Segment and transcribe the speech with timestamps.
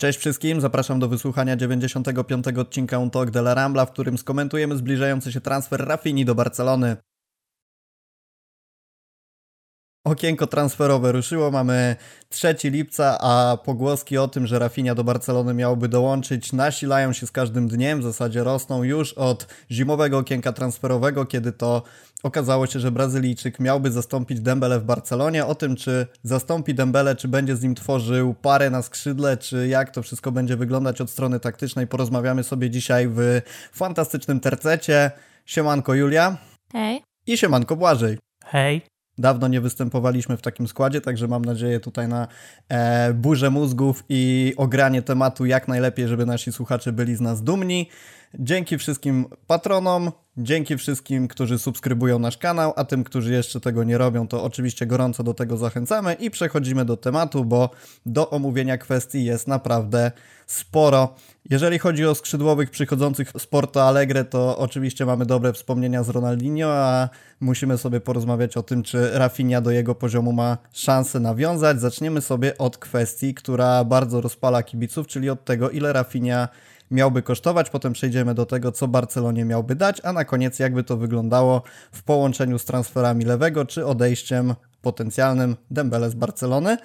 [0.00, 2.46] Cześć wszystkim, zapraszam do wysłuchania 95.
[2.46, 6.96] odcinka Un Talk de la Rambla, w którym skomentujemy zbliżający się transfer Rafini do Barcelony.
[10.08, 11.96] Okienko transferowe ruszyło, mamy
[12.28, 17.32] 3 lipca, a pogłoski o tym, że Rafinha do Barcelony miałby dołączyć, nasilają się z
[17.32, 21.82] każdym dniem, w zasadzie rosną już od zimowego okienka transferowego, kiedy to
[22.22, 25.46] okazało się, że Brazylijczyk miałby zastąpić Dembele w Barcelonie.
[25.46, 29.90] O tym, czy zastąpi Dembele, czy będzie z nim tworzył parę na skrzydle, czy jak
[29.90, 33.40] to wszystko będzie wyglądać od strony taktycznej, porozmawiamy sobie dzisiaj w
[33.72, 35.10] fantastycznym tercecie.
[35.46, 36.36] Siemanko Julia.
[36.72, 37.02] Hej.
[37.26, 38.18] I siemanko Błażej.
[38.44, 38.97] Hej.
[39.18, 42.28] Dawno nie występowaliśmy w takim składzie, także mam nadzieję tutaj na
[42.68, 47.88] e, burzę mózgów i ogranie tematu jak najlepiej, żeby nasi słuchacze byli z nas dumni.
[48.34, 53.98] Dzięki wszystkim patronom, dzięki wszystkim, którzy subskrybują nasz kanał, a tym, którzy jeszcze tego nie
[53.98, 57.70] robią, to oczywiście gorąco do tego zachęcamy i przechodzimy do tematu, bo
[58.06, 60.12] do omówienia kwestii jest naprawdę
[60.46, 61.14] sporo.
[61.50, 66.68] Jeżeli chodzi o skrzydłowych przychodzących z Porto Alegre, to oczywiście mamy dobre wspomnienia z Ronaldinho,
[66.72, 67.08] a
[67.40, 71.80] musimy sobie porozmawiać o tym, czy Rafinha do jego poziomu ma szansę nawiązać.
[71.80, 76.48] Zaczniemy sobie od kwestii, która bardzo rozpala kibiców, czyli od tego, ile Rafinha
[76.90, 80.96] miałby kosztować, potem przejdziemy do tego, co Barcelonie miałby dać, a na koniec jakby to
[80.96, 86.76] wyglądało w połączeniu z transferami lewego, czy odejściem potencjalnym Dembele z Barcelony.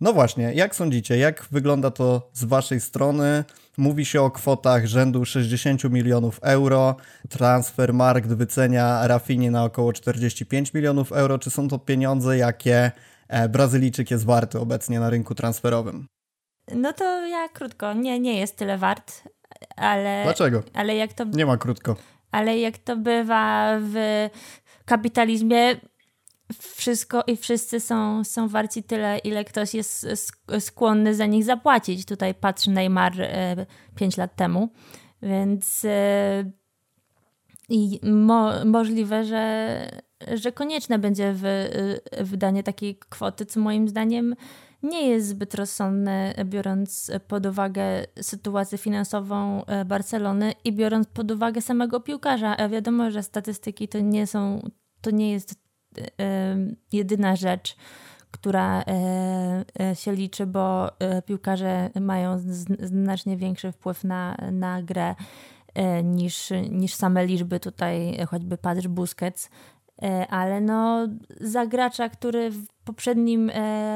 [0.00, 3.44] No właśnie, jak sądzicie, jak wygląda to z waszej strony?
[3.76, 6.96] Mówi się o kwotach rzędu 60 milionów euro.
[7.28, 11.38] Transfer Markt wycenia Rafinie na około 45 milionów euro.
[11.38, 12.90] Czy są to pieniądze, jakie
[13.28, 16.06] e, Brazylijczyk jest warty obecnie na rynku transferowym?
[16.74, 19.22] No to ja krótko, nie, nie jest tyle wart,
[19.76, 20.20] ale...
[20.24, 20.62] Dlaczego?
[20.74, 21.24] Ale jak to...
[21.24, 21.96] Nie ma krótko.
[22.30, 24.28] Ale jak to bywa w
[24.84, 25.76] kapitalizmie,
[26.58, 30.06] wszystko i wszyscy są, są warci tyle, ile ktoś jest
[30.60, 32.04] skłonny za nich zapłacić.
[32.06, 33.12] Tutaj patrzy Neymar
[33.94, 34.68] 5 e, lat temu,
[35.22, 36.44] więc e,
[37.68, 39.88] i mo, możliwe, że,
[40.34, 44.34] że konieczne będzie w, e, wydanie takiej kwoty, co moim zdaniem
[44.82, 47.84] nie jest zbyt rozsądne, biorąc pod uwagę
[48.20, 52.68] sytuację finansową Barcelony i biorąc pod uwagę samego piłkarza.
[52.68, 55.54] Wiadomo, że statystyki to nie są, to nie jest
[56.92, 57.76] jedyna rzecz,
[58.32, 62.38] która e, e, się liczy, bo e, piłkarze mają
[62.82, 65.14] znacznie większy wpływ na, na grę
[66.04, 67.60] niż, niż same liczby.
[67.60, 69.50] Tutaj choćby Patrz Busquets.
[70.28, 71.08] Ale no,
[71.40, 73.50] za gracza, który w poprzednim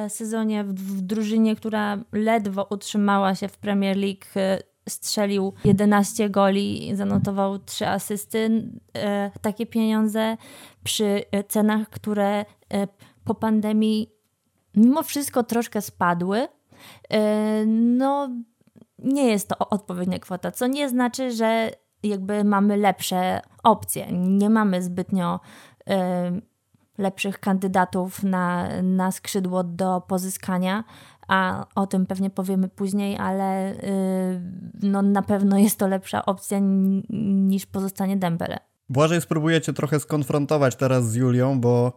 [0.09, 4.27] sezonie w, drużynie, która ledwo utrzymała się w Premier League,
[4.89, 8.71] strzelił 11 goli, zanotował 3 asysty.
[8.97, 10.37] E, takie pieniądze
[10.85, 12.45] przy cenach, które e,
[13.25, 14.11] po pandemii
[14.77, 16.49] mimo wszystko troszkę spadły,
[17.11, 18.29] e, no
[18.99, 21.71] nie jest to odpowiednia kwota, co nie znaczy, że
[22.03, 24.07] jakby mamy lepsze opcje.
[24.13, 25.41] Nie mamy zbytnio
[26.99, 30.85] lepszych kandydatów na, na skrzydło do pozyskania,
[31.29, 33.75] a o tym pewnie powiemy później, ale
[34.83, 38.59] yy, no, na pewno jest to lepsza opcja niż pozostanie Dembele.
[38.89, 41.93] Błażej spróbujecie trochę skonfrontować teraz z Julią, bo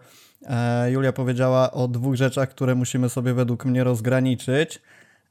[0.45, 4.81] e, Julia powiedziała o dwóch rzeczach, które musimy sobie według mnie rozgraniczyć,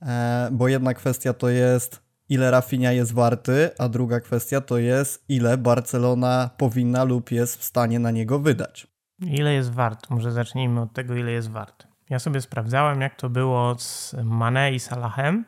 [0.02, 5.24] e, bo jedna kwestia to jest ile Rafinha jest warty, a druga kwestia to jest
[5.28, 8.86] ile Barcelona powinna lub jest w stanie na niego wydać.
[9.20, 10.10] Ile jest wart?
[10.10, 11.86] Może zacznijmy od tego, ile jest wart.
[12.10, 15.44] Ja sobie sprawdzałem, jak to było z Mane i Salahem.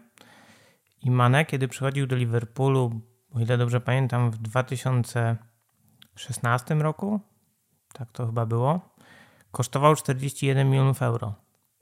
[1.02, 3.00] I Mane, kiedy przychodził do Liverpoolu,
[3.34, 7.20] o ile dobrze pamiętam, w 2016 roku,
[7.92, 8.80] tak to chyba było,
[9.52, 11.34] kosztował 41 milionów euro.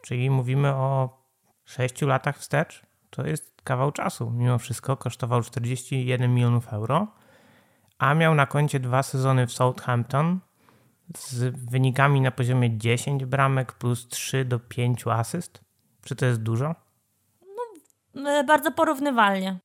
[0.03, 1.19] Czyli mówimy o
[1.65, 2.83] 6 latach wstecz.
[3.11, 4.31] To jest kawał czasu.
[4.31, 7.07] Mimo wszystko kosztował 41 milionów euro,
[7.99, 10.41] a miał na koncie dwa sezony w Southampton,
[11.17, 15.65] z wynikami na poziomie 10 bramek plus 3 do 5 asyst?
[16.05, 16.75] Czy to jest dużo?
[18.15, 19.59] No, e, bardzo porównywalnie.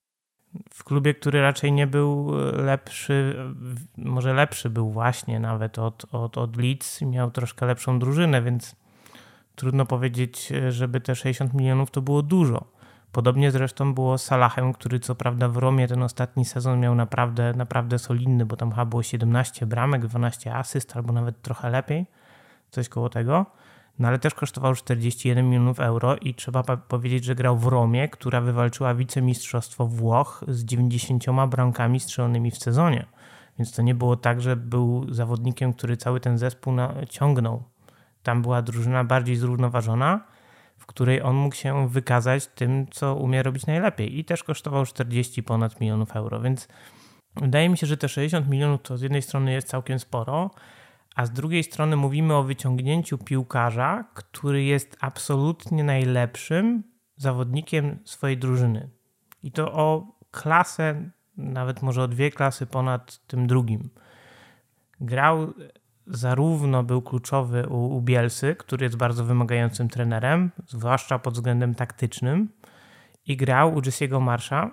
[0.73, 3.35] W klubie, który raczej nie był e, lepszy,
[3.97, 8.75] może lepszy był właśnie nawet od, od, od Leeds, miał troszkę lepszą drużynę, więc
[9.55, 12.72] trudno powiedzieć, e, żeby te 60 milionów to było dużo.
[13.13, 17.53] Podobnie zresztą było z Salahem, który co prawda w Romie ten ostatni sezon miał naprawdę,
[17.53, 22.05] naprawdę solidny, bo tam chyba było 17 bramek, 12 asyst, albo nawet trochę lepiej,
[22.71, 23.45] coś koło tego.
[23.99, 28.41] No ale też kosztował 41 milionów euro i trzeba powiedzieć, że grał w Romie, która
[28.41, 33.05] wywalczyła wicemistrzostwo Włoch z 90 bramkami strzelonymi w sezonie.
[33.59, 36.73] Więc to nie było tak, że był zawodnikiem, który cały ten zespół
[37.09, 37.63] ciągnął.
[38.23, 40.32] Tam była drużyna bardziej zrównoważona
[40.83, 44.19] w której on mógł się wykazać tym, co umie robić najlepiej.
[44.19, 46.67] I też kosztował 40 ponad milionów euro, więc
[47.35, 50.51] wydaje mi się, że te 60 milionów to z jednej strony jest całkiem sporo,
[51.15, 56.83] a z drugiej strony mówimy o wyciągnięciu piłkarza, który jest absolutnie najlepszym
[57.15, 58.89] zawodnikiem swojej drużyny.
[59.43, 63.89] I to o klasę, nawet może o dwie klasy ponad tym drugim.
[65.01, 65.53] Grał
[66.07, 72.49] zarówno był kluczowy u, u Bielsy, który jest bardzo wymagającym trenerem, zwłaszcza pod względem taktycznym,
[73.25, 74.71] i grał u Jesse'ego Marsza.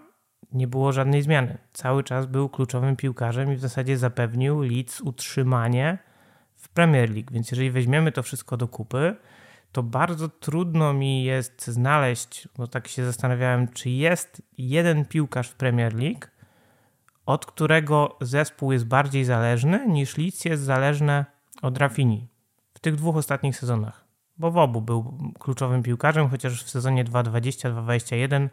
[0.53, 1.59] Nie było żadnej zmiany.
[1.73, 5.99] Cały czas był kluczowym piłkarzem i w zasadzie zapewnił Leeds utrzymanie
[6.57, 7.33] w Premier League.
[7.33, 9.17] Więc jeżeli weźmiemy to wszystko do kupy,
[9.73, 15.55] to bardzo trudno mi jest znaleźć, bo tak się zastanawiałem, czy jest jeden piłkarz w
[15.55, 16.27] Premier League,
[17.27, 21.25] od którego zespół jest bardziej zależny niż Leeds jest zależne
[21.63, 22.29] od Rafini
[22.75, 24.05] w tych dwóch ostatnich sezonach.
[24.39, 28.49] Bo w obu był kluczowym piłkarzem, chociaż w sezonie 2-20-2-21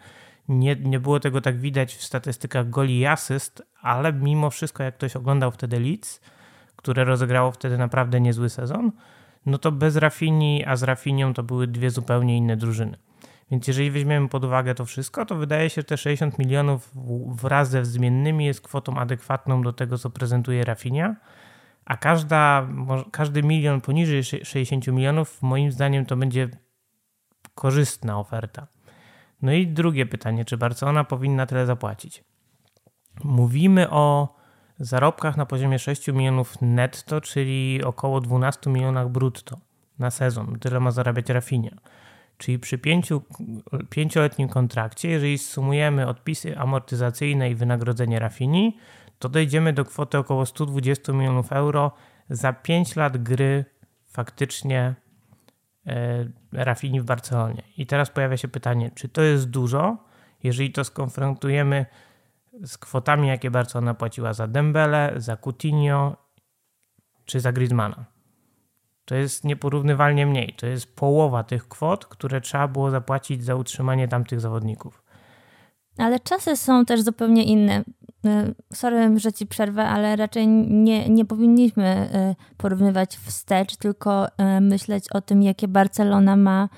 [0.47, 4.97] nie, nie było tego tak widać w statystykach goli i asyst, ale mimo wszystko, jak
[4.97, 6.21] ktoś oglądał wtedy Leeds,
[6.75, 8.91] które rozegrało wtedy naprawdę niezły sezon,
[9.45, 12.97] no to bez Rafini, a z Rafinią to były dwie zupełnie inne drużyny.
[13.51, 16.91] Więc jeżeli weźmiemy pod uwagę to wszystko, to wydaje się, że te 60 milionów
[17.27, 21.15] wraz ze zmiennymi jest kwotą adekwatną do tego, co prezentuje Rafinia,
[21.85, 22.67] a każda,
[23.11, 26.49] każdy milion poniżej 60 milionów, moim zdaniem, to będzie
[27.55, 28.67] korzystna oferta.
[29.41, 32.23] No i drugie pytanie, czy Barcelona powinna tyle zapłacić?
[33.23, 34.35] Mówimy o
[34.79, 39.57] zarobkach na poziomie 6 milionów netto, czyli około 12 milionach brutto
[39.99, 40.59] na sezon.
[40.59, 41.71] Tyle ma zarabiać Rafinia.
[42.37, 43.21] Czyli przy pięciu,
[43.89, 48.77] pięcioletnim kontrakcie, jeżeli sumujemy odpisy amortyzacyjne i wynagrodzenie Rafini,
[49.19, 51.91] to dojdziemy do kwoty około 120 milionów euro
[52.29, 53.65] za 5 lat gry
[54.05, 54.95] faktycznie
[55.87, 57.63] e, Rafini w Barcelonie.
[57.77, 59.97] I teraz pojawia się pytanie, czy to jest dużo,
[60.43, 61.85] jeżeli to skonfrontujemy
[62.63, 66.17] z kwotami, jakie Barcelona płaciła za Dembele, za Coutinho
[67.25, 68.16] czy za Griezmana.
[69.07, 70.53] To jest nieporównywalnie mniej.
[70.57, 75.03] To jest połowa tych kwot, które trzeba było zapłacić za utrzymanie tamtych zawodników.
[75.97, 77.83] Ale czasy są też zupełnie inne.
[78.25, 84.61] E, sorry, że ci przerwę, ale raczej nie, nie powinniśmy e, porównywać wstecz, tylko e,
[84.61, 86.69] myśleć o tym, jakie Barcelona ma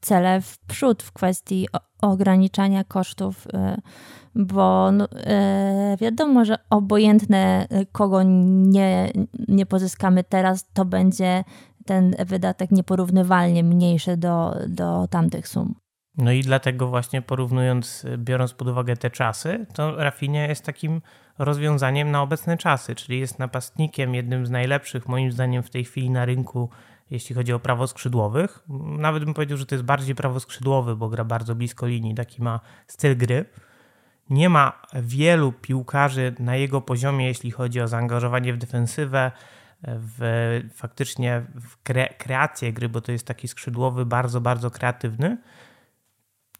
[0.00, 1.68] cele w przód w kwestii
[2.02, 3.46] ograniczania kosztów
[4.34, 9.12] bo no, e, wiadomo, że obojętne e, kogo nie,
[9.48, 11.44] nie pozyskamy teraz, to będzie
[11.86, 15.74] ten wydatek nieporównywalnie mniejszy do, do tamtych sum.
[16.16, 21.00] No i dlatego właśnie porównując, biorąc pod uwagę te czasy, to Rafinha jest takim
[21.38, 26.10] rozwiązaniem na obecne czasy, czyli jest napastnikiem, jednym z najlepszych moim zdaniem w tej chwili
[26.10, 26.70] na rynku,
[27.12, 28.64] jeśli chodzi o prawo skrzydłowych.
[28.98, 32.42] Nawet bym powiedział, że to jest bardziej prawo skrzydłowy, bo gra bardzo blisko linii, taki
[32.42, 33.44] ma styl gry
[34.30, 39.32] nie ma wielu piłkarzy na jego poziomie, jeśli chodzi o zaangażowanie w defensywę,
[39.82, 45.38] w, faktycznie w kre, kreację gry, bo to jest taki skrzydłowy, bardzo, bardzo kreatywny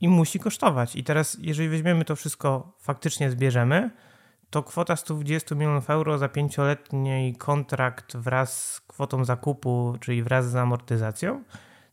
[0.00, 0.96] i musi kosztować.
[0.96, 3.90] I teraz, jeżeli weźmiemy to wszystko, faktycznie zbierzemy,
[4.50, 10.56] to kwota 120 milionów euro za pięcioletni kontrakt wraz z kwotą zakupu, czyli wraz z
[10.56, 11.42] amortyzacją,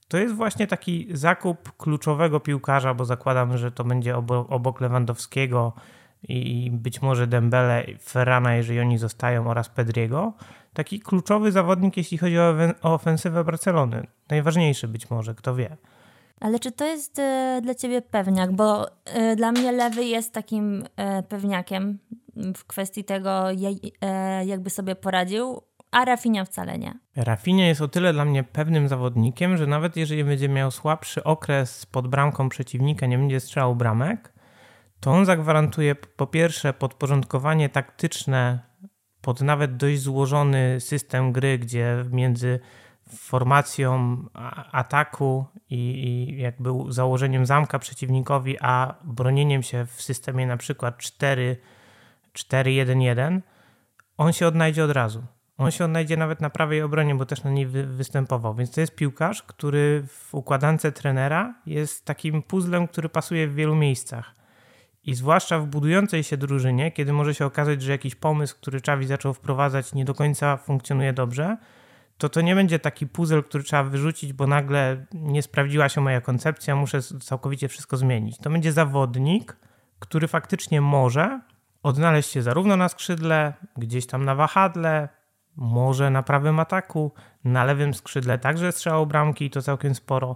[0.08, 4.16] to jest właśnie taki zakup kluczowego piłkarza, bo zakładam, że to będzie
[4.50, 5.74] obok Lewandowskiego
[6.24, 10.34] i być może Dembele, Ferrana, jeżeli oni zostają, oraz Pedriego.
[10.74, 14.08] Taki kluczowy zawodnik, jeśli chodzi o, ofensywę Barcelony.
[14.30, 15.78] Najważniejszy być może, kto wie.
[16.40, 18.52] Ale czy to jest e, dla ciebie pewniak?
[18.52, 22.00] Bo e, dla mnie lewy jest takim e, pewniakiem
[22.56, 23.44] w kwestii tego,
[24.46, 25.62] jakby sobie poradził
[25.92, 26.94] a Rafinha wcale nie.
[27.16, 31.86] Rafinha jest o tyle dla mnie pewnym zawodnikiem, że nawet jeżeli będzie miał słabszy okres
[31.86, 34.34] pod bramką przeciwnika, nie będzie strzelał bramek,
[35.00, 38.60] to on zagwarantuje po pierwsze podporządkowanie taktyczne
[39.22, 42.60] pod nawet dość złożony system gry, gdzie między
[43.18, 44.18] formacją
[44.72, 50.98] ataku i, i jakby założeniem zamka przeciwnikowi, a bronieniem się w systemie na przykład
[52.34, 53.40] 4-1-1,
[54.18, 55.24] on się odnajdzie od razu.
[55.60, 58.56] On się odnajdzie nawet na prawej obronie, bo też na niej wy, występował.
[58.56, 63.76] Więc to jest piłkarz, który w układance trenera jest takim puzzlem, który pasuje w wielu
[63.76, 64.36] miejscach.
[65.04, 69.08] I zwłaszcza w budującej się drużynie, kiedy może się okazać, że jakiś pomysł, który Czawi
[69.08, 71.58] zaczął wprowadzać, nie do końca funkcjonuje dobrze,
[72.18, 76.22] to to nie będzie taki puzzle, który trzeba wyrzucić, bo nagle nie sprawdziła się moja
[76.22, 78.38] koncepcja, muszę całkowicie wszystko zmienić.
[78.38, 79.58] To będzie zawodnik,
[80.00, 81.42] który faktycznie może
[81.84, 85.10] odnaleźć się zarówno na skrzydle, gdzieś tam na wahadle,
[85.60, 87.12] może na prawym ataku,
[87.44, 90.36] na lewym skrzydle także strzelał bramki i to całkiem sporo.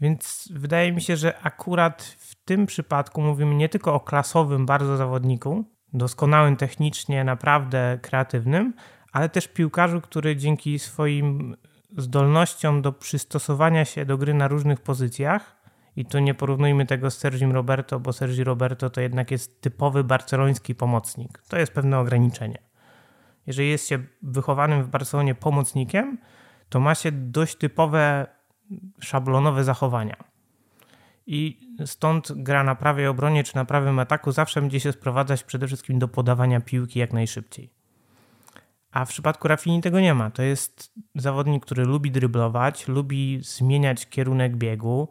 [0.00, 4.96] Więc wydaje mi się, że akurat w tym przypadku mówimy nie tylko o klasowym bardzo
[4.96, 8.74] zawodniku, doskonałym technicznie, naprawdę kreatywnym,
[9.12, 11.56] ale też piłkarzu, który dzięki swoim
[11.96, 15.64] zdolnościom do przystosowania się do gry na różnych pozycjach,
[15.96, 20.04] i tu nie porównujmy tego z Sergim Roberto, bo Sergi Roberto to jednak jest typowy
[20.04, 21.42] barceloński pomocnik.
[21.48, 22.73] To jest pewne ograniczenie.
[23.46, 26.18] Jeżeli jest się wychowanym w Barcelonie pomocnikiem,
[26.68, 28.26] to ma się dość typowe
[29.00, 30.16] szablonowe zachowania.
[31.26, 35.66] I stąd gra na prawej obronie czy na prawym ataku zawsze będzie się sprowadzać przede
[35.66, 37.70] wszystkim do podawania piłki jak najszybciej.
[38.90, 40.30] A w przypadku Rafini tego nie ma.
[40.30, 45.08] To jest zawodnik, który lubi dryblować, lubi zmieniać kierunek biegu,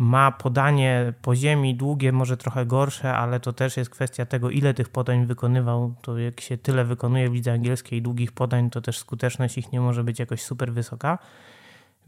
[0.00, 4.74] ma podanie po ziemi długie, może trochę gorsze, ale to też jest kwestia tego, ile
[4.74, 5.94] tych podań wykonywał.
[6.02, 9.80] To jak się tyle wykonuje w lidze angielskiej długich podań, to też skuteczność ich nie
[9.80, 11.18] może być jakoś super wysoka.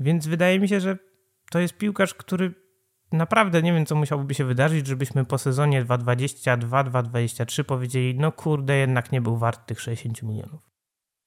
[0.01, 0.99] Więc wydaje mi się, że
[1.51, 2.55] to jest piłkarz, który
[3.13, 9.13] naprawdę nie wiem, co musiałoby się wydarzyć, żebyśmy po sezonie 2-22-2-23 powiedzieli, no kurde, jednak
[9.13, 10.72] nie był wart tych 60 milionów.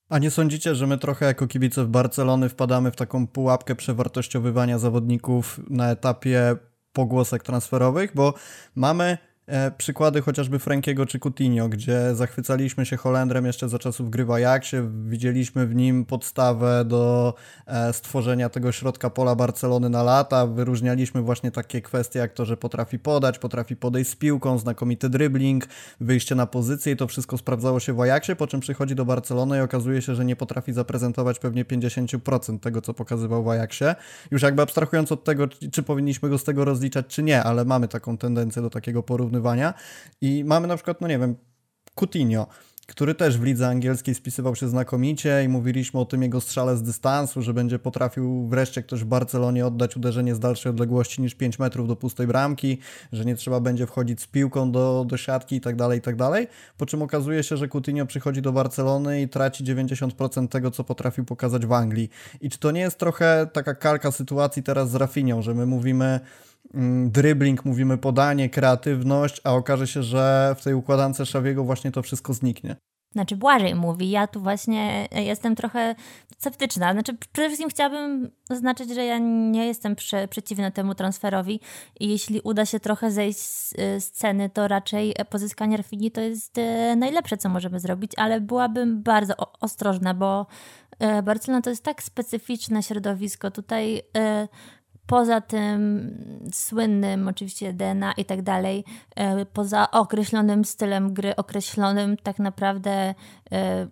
[0.10, 4.80] A nie sądzicie, że my trochę jako kibice w Barcelony wpadamy w taką pułapkę przewartościowywania
[4.80, 6.56] zawodników na etapie
[6.94, 8.34] pogłosek transferowych, bo
[8.76, 9.18] mamy
[9.78, 14.90] przykłady chociażby Frankiego czy Coutinho, gdzie zachwycaliśmy się Holendrem jeszcze za czasów gry w Ajaxie,
[15.06, 17.34] widzieliśmy w nim podstawę do
[17.66, 22.58] e, stworzenia tego środka pola Barcelony na lata, wyróżnialiśmy właśnie takie kwestie jak to, że
[22.58, 25.68] potrafi podać, potrafi podejść z piłką, znakomity dribbling,
[26.00, 29.58] wyjście na pozycję i to wszystko sprawdzało się w Ajaxie, po czym przychodzi do Barcelony
[29.58, 33.96] i okazuje się, że nie potrafi zaprezentować pewnie 50% tego, co pokazywał w Ajaxie.
[34.32, 37.88] Już jakby abstrahując od tego, czy powinniśmy go z tego rozliczać, czy nie, ale mamy
[37.88, 39.74] taką tendencję do takiego porównania porównywania.
[40.22, 41.36] I mamy na przykład, no nie wiem,
[41.96, 42.48] Coutinho,
[42.88, 46.84] który też w lidze angielskiej spisywał się znakomicie i mówiliśmy o tym jego strzale z
[46.84, 51.60] dystansu, że będzie potrafił wreszcie ktoś w Barcelonie oddać uderzenie z dalszej odległości niż 5
[51.60, 52.78] metrów do pustej bramki,
[53.12, 56.16] że nie trzeba będzie wchodzić z piłką do, do siatki i tak dalej, i tak.
[56.78, 61.26] Po czym okazuje się, że Coutinho przychodzi do Barcelony i traci 90% tego, co potrafił
[61.26, 62.10] pokazać w Anglii.
[62.42, 66.20] I czy to nie jest trochę taka kalka sytuacji teraz z Rafinią, że my mówimy
[67.06, 72.34] dribbling, mówimy podanie, kreatywność, a okaże się, że w tej układance Szawiego właśnie to wszystko
[72.34, 72.76] zniknie.
[73.16, 75.96] Znaczy Błażej mówi, ja tu właśnie jestem trochę
[76.38, 76.94] sceptyczna.
[76.94, 79.18] Znaczy przede wszystkim chciałabym zaznaczyć, że ja
[79.52, 81.60] nie jestem prze, przeciwna temu transferowi
[82.00, 86.58] i jeśli uda się trochę zejść z, z ceny, to raczej pozyskanie Rafini to jest
[86.58, 90.48] e, najlepsze, co możemy zrobić, ale byłabym bardzo ostrożna, bo
[91.00, 93.52] e, Barcelona to jest tak specyficzne środowisko.
[93.52, 94.48] Tutaj e,
[95.08, 96.12] poza tym
[96.54, 98.84] słynnym oczywiście DNA i tak dalej,
[99.16, 103.16] e, poza określonym stylem gry, określonym tak naprawdę
[103.52, 103.88] e,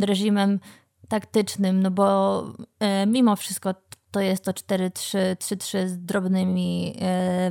[0.00, 0.60] reżimem
[1.08, 2.42] taktycznym, no bo
[2.80, 3.74] e, mimo wszystko
[4.10, 6.96] to jest to 4-3-3-3 z drobnymi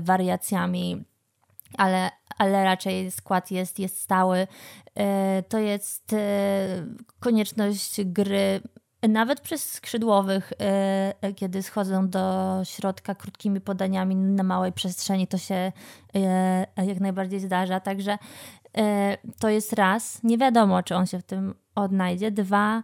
[0.01, 1.05] wariacjami,
[1.77, 4.47] ale, ale raczej skład jest, jest stały.
[5.49, 6.15] To jest
[7.19, 8.61] konieczność gry
[9.09, 15.37] nawet przez skrzydłowych, e, e, kiedy schodzą do środka krótkimi podaniami na małej przestrzeni, to
[15.37, 15.71] się
[16.15, 17.79] e, jak najbardziej zdarza.
[17.79, 18.17] Także
[19.39, 20.23] to jest raz.
[20.23, 22.31] Nie wiadomo, czy on się w tym odnajdzie.
[22.31, 22.83] Dwa,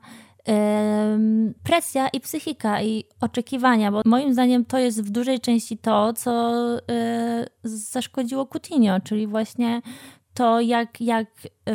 [1.64, 6.52] presja i psychika i oczekiwania, bo moim zdaniem to jest w dużej części to, co
[7.64, 9.82] zaszkodziło Coutinho, czyli właśnie
[10.34, 11.28] to, jak, jak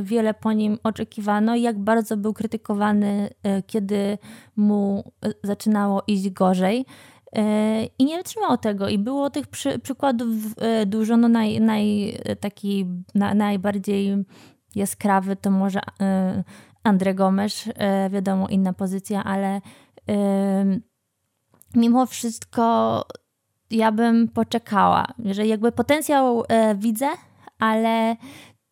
[0.02, 4.18] wiele po nim oczekiwano i jak bardzo był krytykowany, e, kiedy
[4.56, 6.86] mu e, zaczynało iść gorzej.
[7.32, 8.88] E, I nie wytrzymał tego.
[8.88, 10.28] I było tych przy, przykładów
[10.86, 11.16] dużo.
[11.16, 14.24] No naj, naj, taki na, najbardziej
[14.74, 15.80] jaskrawy to może
[16.82, 17.68] Andre Gomes,
[18.10, 19.60] wiadomo, inna pozycja, ale
[21.74, 23.04] mimo wszystko
[23.70, 26.42] ja bym poczekała, że jakby potencjał
[26.76, 27.06] widzę,
[27.58, 28.16] ale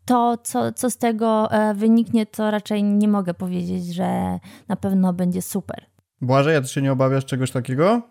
[0.04, 4.38] to, co, co z tego e, wyniknie, to raczej nie mogę powiedzieć, że
[4.68, 5.86] na pewno będzie super.
[6.20, 8.02] Błażej, a ty się nie obawiasz czegoś takiego?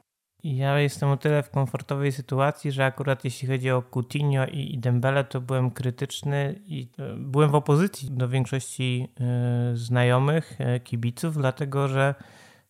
[0.44, 5.24] Ja jestem o tyle w komfortowej sytuacji, że akurat jeśli chodzi o Coutinho i Dembele,
[5.24, 12.16] to byłem krytyczny i e, byłem w opozycji do większości e, znajomych, kibiców, dlatego że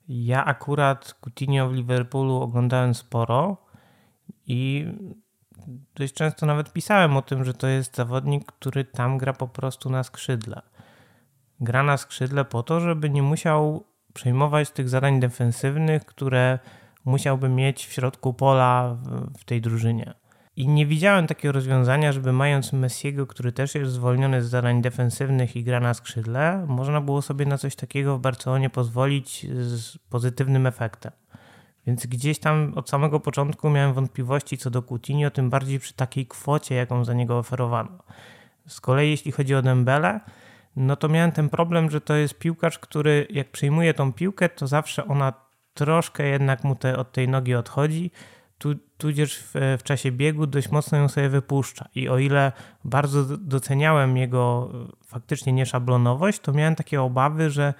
[0.08, 3.58] ja akurat Coutinho w Liverpoolu oglądałem sporo
[4.48, 4.86] i
[5.96, 9.90] dość często nawet pisałem o tym, że to jest zawodnik, który tam gra po prostu
[9.90, 10.62] na skrzydle.
[11.60, 16.60] Gra na skrzydle po to, żeby nie musiał przejmować tych zadań defensywnych, które
[17.06, 18.98] musiałby mieć w środku pola
[19.40, 20.14] w tej drużynie.
[20.56, 25.56] I nie widziałem takiego rozwiązania, żeby mając Messiego, który też jest zwolniony z zadań defensywnych
[25.56, 30.68] i gra na skrzydle, można było sobie na coś takiego w Barcelonie pozwolić z pozytywnym
[30.68, 31.12] efektem.
[31.88, 36.28] Więc gdzieś tam od samego początku miałem wątpliwości co do Coutinho, tym bardziej przy takiej
[36.28, 38.04] kwocie, jaką za niego oferowano.
[38.68, 40.20] Z kolei jeśli chodzi o Dembele,
[40.76, 44.68] no to miałem ten problem, że to jest piłkarz, który jak przyjmuje tą piłkę, to
[44.68, 45.34] zawsze ona
[45.74, 48.12] troszkę jednak mu te, od tej nogi odchodzi,
[48.58, 51.90] tu, tudzież w, w czasie biegu dość mocno ją sobie wypuszcza.
[51.96, 52.52] I o ile
[52.84, 54.72] bardzo doceniałem jego
[55.06, 57.74] faktycznie nieszablonowość, to miałem takie obawy, że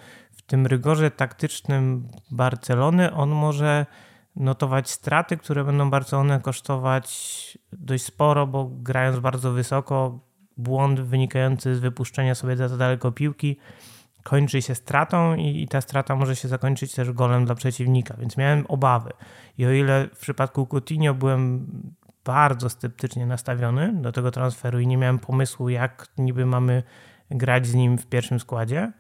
[0.44, 3.86] w tym rygorze taktycznym Barcelony on może
[4.36, 10.20] notować straty, które będą Barcelonę kosztować dość sporo, bo grając bardzo wysoko,
[10.58, 13.58] błąd wynikający z wypuszczenia sobie za daleko piłki
[14.24, 18.66] kończy się stratą i, ta strata może się zakończyć też golem dla przeciwnika, więc miałem
[18.68, 19.12] obawy.
[19.58, 21.68] I o ile w przypadku Coutinho byłem
[22.26, 26.84] bardzo sceptycznie nastawiony do tego transferu i nie miałem pomysłu, jak niby mamy
[27.32, 28.92] grać z nim w pierwszym składzie,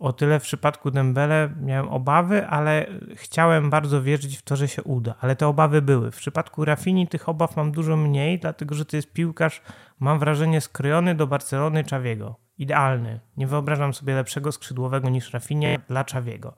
[0.00, 4.82] o tyle w przypadku Dembele miałem obawy, ale chciałem bardzo wierzyć w to, że się
[4.82, 5.14] uda.
[5.20, 6.10] Ale te obawy były.
[6.10, 9.62] W przypadku Rafini tych obaw mam dużo mniej, dlatego że to jest piłkarz,
[10.00, 12.36] mam wrażenie, skrojony do Barcelony Czawiego.
[12.58, 13.20] Idealny.
[13.36, 16.54] Nie wyobrażam sobie lepszego skrzydłowego niż Rafinie dla Czawiego.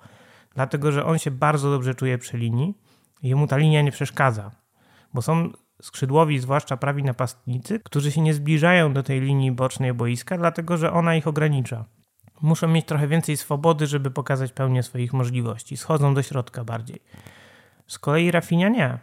[0.54, 2.74] Dlatego, że on się bardzo dobrze czuje przy linii
[3.22, 4.50] i jemu ta linia nie przeszkadza.
[5.14, 5.50] Bo są
[5.82, 10.92] skrzydłowi, zwłaszcza prawi napastnicy, którzy się nie zbliżają do tej linii bocznej boiska, dlatego że
[10.92, 11.84] ona ich ogranicza
[12.42, 15.76] muszą mieć trochę więcej swobody, żeby pokazać pełnię swoich możliwości.
[15.76, 17.02] Schodzą do środka bardziej.
[17.86, 18.98] Z kolei Rafinia nie.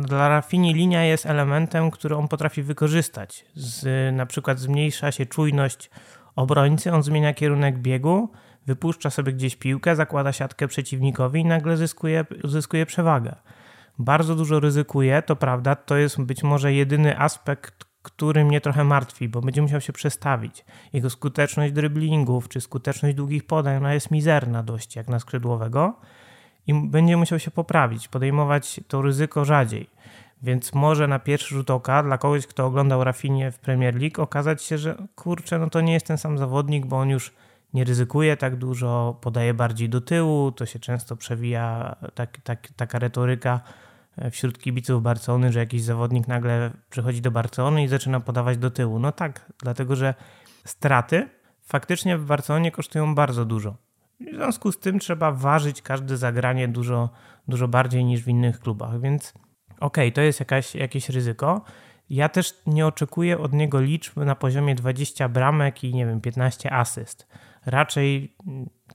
[0.00, 3.44] Dla Rafini linia jest elementem, który on potrafi wykorzystać.
[3.54, 5.90] Z, na przykład zmniejsza się czujność
[6.36, 8.28] obrońcy, on zmienia kierunek biegu,
[8.66, 13.34] wypuszcza sobie gdzieś piłkę, zakłada siatkę przeciwnikowi i nagle zyskuje, zyskuje przewagę.
[13.98, 19.28] Bardzo dużo ryzykuje, to prawda, to jest być może jedyny aspekt, który mnie trochę martwi,
[19.28, 20.64] bo będzie musiał się przestawić.
[20.92, 25.96] Jego skuteczność driblingów czy skuteczność długich podań ona jest mizerna dość jak na skrzydłowego
[26.66, 29.90] i będzie musiał się poprawić, podejmować to ryzyko rzadziej.
[30.42, 34.62] Więc może na pierwszy rzut oka dla kogoś, kto oglądał Rafinie w Premier League, okazać
[34.62, 37.32] się, że kurczę, no to nie jest ten sam zawodnik, bo on już
[37.74, 42.98] nie ryzykuje tak dużo, podaje bardziej do tyłu, to się często przewija tak, tak, taka
[42.98, 43.60] retoryka
[44.30, 48.98] wśród kibiców Barcelony, że jakiś zawodnik nagle przychodzi do Barcelony i zaczyna podawać do tyłu.
[48.98, 50.14] No tak, dlatego że
[50.64, 51.28] straty
[51.62, 53.76] faktycznie w Barcelonie kosztują bardzo dużo.
[54.20, 57.10] W związku z tym trzeba ważyć każde zagranie dużo,
[57.48, 59.34] dużo bardziej niż w innych klubach, więc
[59.80, 61.62] okej, okay, to jest jakaś, jakieś ryzyko.
[62.10, 66.72] Ja też nie oczekuję od niego liczb na poziomie 20 bramek i nie wiem, 15
[66.72, 67.28] asyst.
[67.66, 68.36] Raczej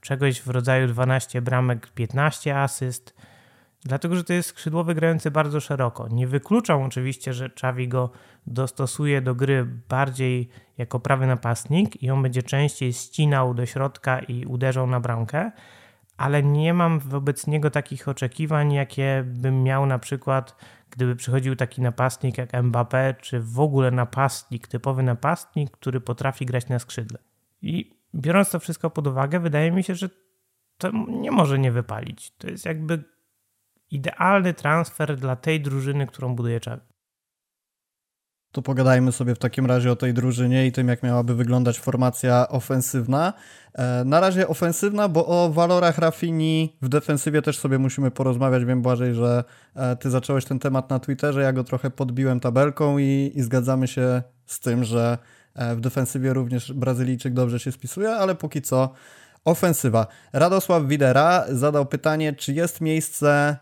[0.00, 3.16] czegoś w rodzaju 12 bramek, 15 asyst
[3.84, 6.08] Dlatego, że to jest skrzydłowy grający bardzo szeroko.
[6.08, 8.10] Nie wykluczam oczywiście, że Czawi go
[8.46, 14.46] dostosuje do gry bardziej jako prawy napastnik i on będzie częściej ścinał do środka i
[14.46, 15.50] uderzał na bramkę,
[16.16, 20.56] ale nie mam wobec niego takich oczekiwań, jakie bym miał na przykład,
[20.90, 26.68] gdyby przychodził taki napastnik jak Mbappé, czy w ogóle napastnik, typowy napastnik, który potrafi grać
[26.68, 27.18] na skrzydle.
[27.62, 30.08] I biorąc to wszystko pod uwagę, wydaje mi się, że
[30.78, 32.30] to nie może nie wypalić.
[32.30, 33.04] To jest jakby
[33.90, 36.90] idealny transfer dla tej drużyny, którą buduje Xavi.
[38.52, 42.48] To pogadajmy sobie w takim razie o tej drużynie i tym, jak miałaby wyglądać formacja
[42.48, 43.32] ofensywna.
[43.74, 48.64] E, na razie ofensywna, bo o walorach Rafini w defensywie też sobie musimy porozmawiać.
[48.64, 52.98] Wiem, Błażej, że e, ty zacząłeś ten temat na Twitterze, ja go trochę podbiłem tabelką
[52.98, 55.18] i, i zgadzamy się z tym, że
[55.54, 58.92] e, w defensywie również Brazylijczyk dobrze się spisuje, ale póki co
[59.44, 60.06] ofensywa.
[60.32, 63.56] Radosław Widera zadał pytanie, czy jest miejsce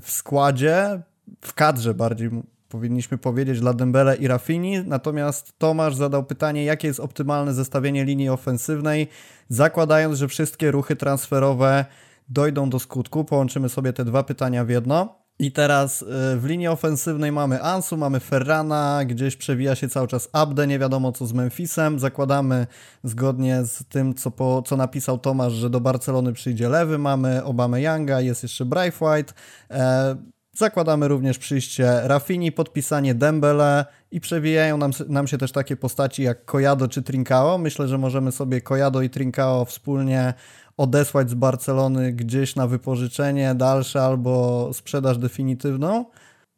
[0.00, 1.00] w składzie,
[1.40, 2.30] w kadrze bardziej
[2.68, 8.28] powinniśmy powiedzieć dla Dembele i Rafini, natomiast Tomasz zadał pytanie, jakie jest optymalne zestawienie linii
[8.28, 9.08] ofensywnej,
[9.48, 11.84] zakładając, że wszystkie ruchy transferowe
[12.28, 13.24] dojdą do skutku.
[13.24, 15.21] Połączymy sobie te dwa pytania w jedno.
[15.42, 20.28] I teraz y, w linii ofensywnej mamy Ansu, mamy Ferrana, gdzieś przewija się cały czas
[20.32, 21.98] Abde, nie wiadomo co z Memphisem.
[21.98, 22.66] Zakładamy
[23.04, 26.98] zgodnie z tym, co, po, co napisał Tomasz, że do Barcelony przyjdzie lewy.
[26.98, 28.64] Mamy Obama Younga, jest jeszcze
[29.00, 29.32] White.
[29.70, 30.16] E,
[30.56, 36.44] zakładamy również przyjście Rafini, podpisanie Dembele i przewijają nam, nam się też takie postaci jak
[36.44, 37.58] Kojado czy Trincao.
[37.58, 40.34] Myślę, że możemy sobie Kojado i Trincao wspólnie
[40.76, 46.04] odesłać z Barcelony gdzieś na wypożyczenie dalsze albo sprzedaż definitywną.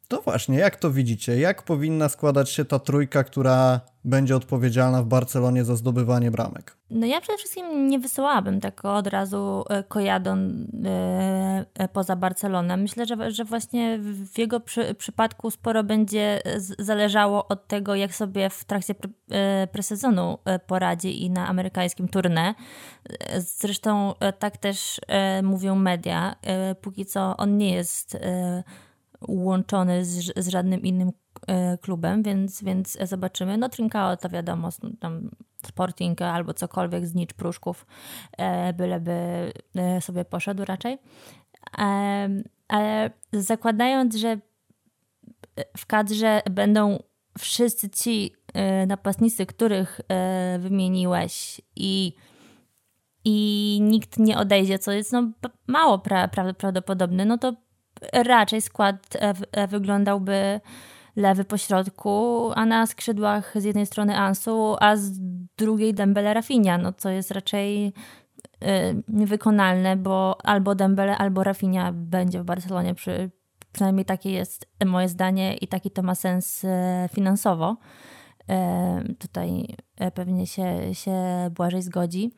[0.07, 1.39] To właśnie, jak to widzicie?
[1.39, 6.77] Jak powinna składać się ta trójka, która będzie odpowiedzialna w Barcelonie za zdobywanie bramek?
[6.89, 12.77] No ja przede wszystkim nie wysyłałabym tak od razu e, Kojadon e, e, poza Barcelonę.
[12.77, 16.41] Myślę, że, że właśnie w jego przy, przypadku sporo będzie
[16.79, 19.09] zależało od tego, jak sobie w trakcie pre,
[19.71, 20.37] presezonu
[20.67, 22.53] poradzi i na amerykańskim tournée.
[23.37, 25.01] Zresztą tak też
[25.43, 26.35] mówią media.
[26.81, 28.17] Póki co on nie jest
[29.27, 31.11] łączony z, z żadnym innym
[31.47, 33.57] e, klubem, więc, więc zobaczymy.
[33.57, 35.29] No Trincao to wiadomo, tam
[35.67, 37.85] Sporting albo cokolwiek z nicz pruszków,
[38.37, 39.11] e, byleby
[39.75, 40.97] e, sobie poszedł raczej.
[42.67, 44.37] Ale zakładając, że
[45.77, 47.03] w kadrze będą
[47.37, 48.35] wszyscy ci
[48.87, 50.01] napastnicy, których
[50.59, 52.13] wymieniłeś i
[53.25, 55.31] i nikt nie odejdzie, co jest no,
[55.67, 57.53] mało pra, prawdopodobne, no to
[58.13, 60.59] raczej skład e, e, wyglądałby
[61.15, 65.19] lewy po środku, a na skrzydłach z jednej strony Ansu, a z
[65.57, 67.93] drugiej Dembele Rafinha, no co jest raczej
[68.61, 73.31] e, niewykonalne, bo albo Dembele, albo Rafinha będzie w Barcelonie, przy,
[73.71, 76.65] przynajmniej takie jest moje zdanie i taki to ma sens
[77.13, 77.77] finansowo.
[79.19, 79.75] Tutaj
[80.13, 81.15] pewnie się, się
[81.51, 82.31] Błażej zgodzi.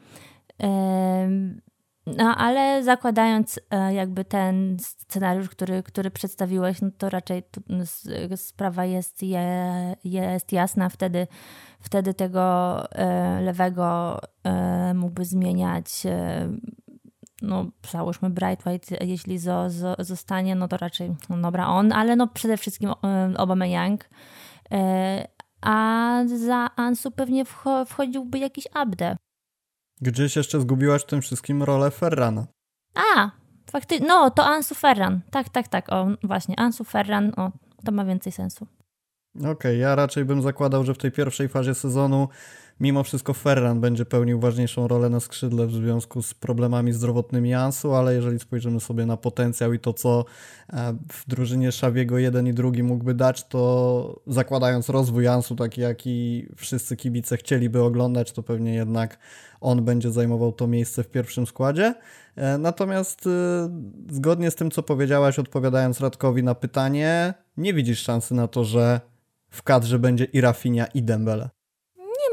[2.15, 7.61] No ale zakładając e, jakby ten scenariusz, który, który przedstawiłeś, no to raczej tu,
[8.35, 10.89] sprawa jest, je, jest jasna.
[10.89, 11.27] Wtedy,
[11.79, 16.03] wtedy tego e, lewego e, mógłby zmieniać
[17.41, 22.27] no załóżmy Brightwhite, jeśli zo, zo, zostanie, no to raczej no dobra on, ale no
[22.27, 22.93] przede wszystkim
[23.65, 24.09] Young.
[25.61, 27.45] A za Ansu pewnie
[27.85, 29.17] wchodziłby jakiś Abde.
[30.01, 32.47] Gdzieś jeszcze zgubiłaś w tym wszystkim rolę Ferrana.
[32.95, 33.31] A,
[33.71, 35.21] faktycznie, no to Ansu Ferran.
[35.31, 37.51] Tak, tak, tak, o właśnie, Ansu Ferran, o,
[37.85, 38.67] to ma więcej sensu.
[39.37, 42.27] Okej, okay, ja raczej bym zakładał, że w tej pierwszej fazie sezonu
[42.79, 47.93] mimo wszystko Ferran będzie pełnił ważniejszą rolę na skrzydle w związku z problemami zdrowotnymi Ansu,
[47.93, 50.25] ale jeżeli spojrzymy sobie na potencjał i to, co
[50.73, 56.47] e, w drużynie Szawiego jeden i drugi mógłby dać, to zakładając rozwój Ansu, taki jaki
[56.55, 59.19] wszyscy kibice chcieliby oglądać, to pewnie jednak
[59.61, 61.95] on będzie zajmował to miejsce w pierwszym składzie.
[62.35, 63.29] E, natomiast e,
[64.11, 69.01] zgodnie z tym, co powiedziałaś, odpowiadając Radkowi na pytanie, nie widzisz szansy na to, że
[69.49, 71.56] w kadrze będzie i Rafinha i Dembele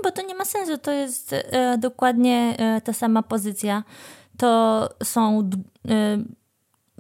[0.05, 0.79] bo to nie ma sensu.
[0.79, 3.83] To jest e, dokładnie e, ta sama pozycja.
[4.37, 5.51] To są
[5.89, 6.19] e,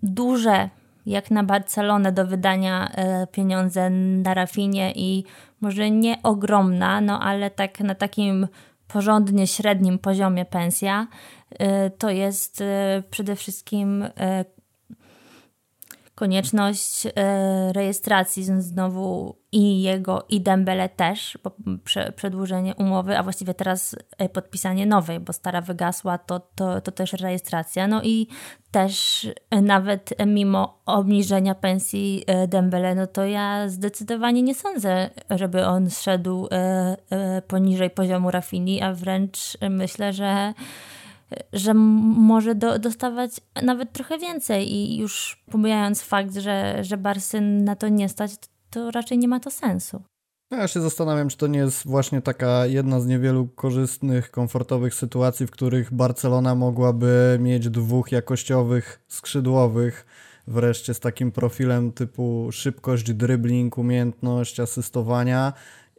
[0.02, 0.68] duże,
[1.06, 5.24] jak na Barcelonę, do wydania e, pieniądze na Rafinie i
[5.60, 8.48] może nie ogromna, no ale tak na takim
[8.88, 11.06] porządnie średnim poziomie pensja.
[11.50, 14.04] E, to jest e, przede wszystkim
[16.14, 21.50] konieczność e, rejestracji znowu i jego, i Dembele też, bo
[22.16, 27.12] przedłużenie umowy, a właściwie teraz e, podpisanie nowej, bo stara wygasła, to, to, to też
[27.12, 27.88] rejestracja.
[27.88, 28.26] No i
[28.70, 29.26] też
[29.62, 36.48] nawet mimo obniżenia pensji e, Dembele, no to ja zdecydowanie nie sądzę, żeby on szedł
[37.48, 40.54] poniżej poziomu Rafini, a wręcz myślę, że
[41.52, 47.76] że może do, dostawać nawet trochę więcej i już pomijając fakt, że, że Barsy na
[47.76, 50.02] to nie stać, to, to raczej nie ma to sensu.
[50.50, 54.94] No, ja się zastanawiam, czy to nie jest właśnie taka jedna z niewielu korzystnych, komfortowych
[54.94, 60.06] sytuacji, w których Barcelona mogłaby mieć dwóch jakościowych skrzydłowych,
[60.46, 65.52] wreszcie z takim profilem typu szybkość, dribbling, umiejętność asystowania,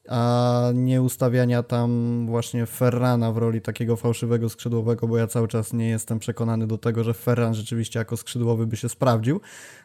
[0.10, 5.74] a nie ustawiania tam właśnie Ferrana w roli takiego fałszywego skrzydłowego, bo ja cały czas
[5.74, 9.42] nie jestem przekonany do tego, że Ferran rzeczywiście jako skrzydłowy by się sprawdził.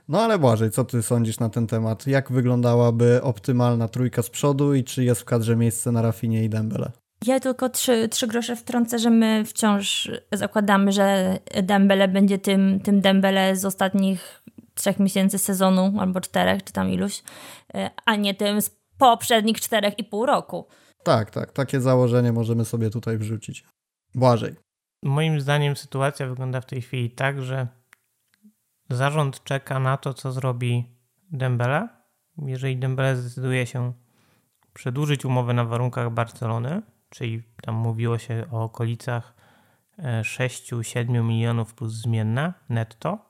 [0.09, 2.07] No ale Błażej, co ty sądzisz na ten temat?
[2.07, 6.49] Jak wyglądałaby optymalna trójka z przodu i czy jest w kadrze miejsce na Rafinie i
[6.49, 6.91] Dembele?
[7.27, 13.01] Ja tylko trzy, trzy grosze wtrącę, że my wciąż zakładamy, że Dembele będzie tym, tym
[13.01, 14.43] Dembele z ostatnich
[14.75, 17.23] trzech miesięcy sezonu, albo czterech, czy tam iluś,
[18.05, 20.67] a nie tym z poprzednich czterech i pół roku.
[21.05, 21.53] Tak, tak.
[21.53, 23.65] Takie założenie możemy sobie tutaj wrzucić.
[24.15, 24.55] Błażej.
[25.03, 27.69] Moim zdaniem sytuacja wygląda w tej chwili tak, że
[28.91, 30.97] zarząd czeka na to, co zrobi
[31.33, 31.89] Dembele.
[32.39, 33.93] Jeżeli Dembele zdecyduje się
[34.73, 39.35] przedłużyć umowę na warunkach Barcelony, czyli tam mówiło się o okolicach
[39.99, 43.30] 6-7 e, milionów plus zmienne netto,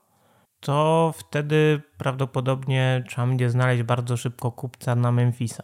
[0.61, 5.63] to wtedy prawdopodobnie trzeba będzie znaleźć bardzo szybko kupca na Memphisa.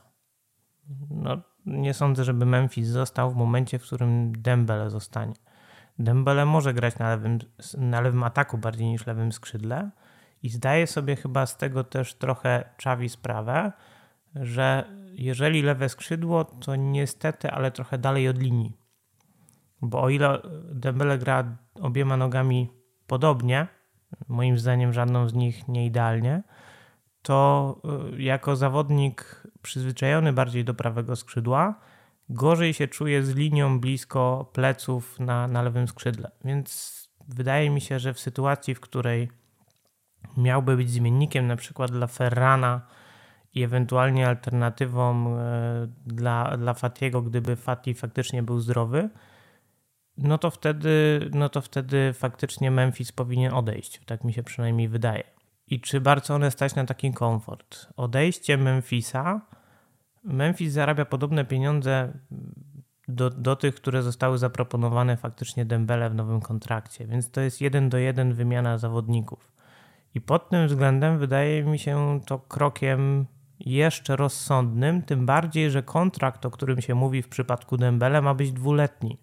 [1.10, 5.34] No, nie sądzę, żeby Memphis został w momencie, w którym Dembele zostanie.
[6.00, 7.40] Dembele może grać na lewym,
[7.78, 9.90] na lewym ataku bardziej niż lewym skrzydle
[10.44, 13.72] I zdaję sobie chyba z tego też trochę Czawi sprawę,
[14.36, 18.78] że jeżeli lewe skrzydło, to niestety, ale trochę dalej od linii.
[19.82, 22.70] Bo o ile Dembele gra obiema nogami
[23.08, 23.68] podobnie,
[24.28, 26.44] moim zdaniem żadną z nich nie idealnie,
[27.22, 27.82] to
[28.16, 31.80] y, jako zawodnik przyzwyczajony bardziej do prawego skrzydła,
[32.30, 36.32] gorzej się czuje z linią blisko pleców na, na lewym skrzydle.
[36.46, 39.30] Więc wydaje mi się, że w sytuacji, w której
[40.38, 42.82] miałby być zmiennikiem na przykład dla Ferrana
[43.54, 49.10] i ewentualnie alternatywą e, dla, dla Fatiego, gdyby Fati faktycznie był zdrowy,
[50.18, 54.02] no to wtedy, no to wtedy faktycznie Memphis powinien odejść.
[54.06, 55.24] Tak mi się przynajmniej wydaje.
[55.68, 57.88] I czy Barcelonę stać na taki komfort?
[57.98, 59.42] Odejście Memphisa.
[60.24, 62.14] Memphis zarabia podobne pieniądze
[63.08, 67.90] do, do tych, które zostały zaproponowane faktycznie Dembele w nowym kontrakcie, więc to jest jeden
[67.90, 69.52] do jeden wymiana zawodników.
[70.16, 73.26] I pod tym względem wydaje mi się to krokiem
[73.60, 78.52] jeszcze rozsądnym, tym bardziej, że kontrakt, o którym się mówi w przypadku Dembele, ma być
[78.52, 79.18] dwuletni.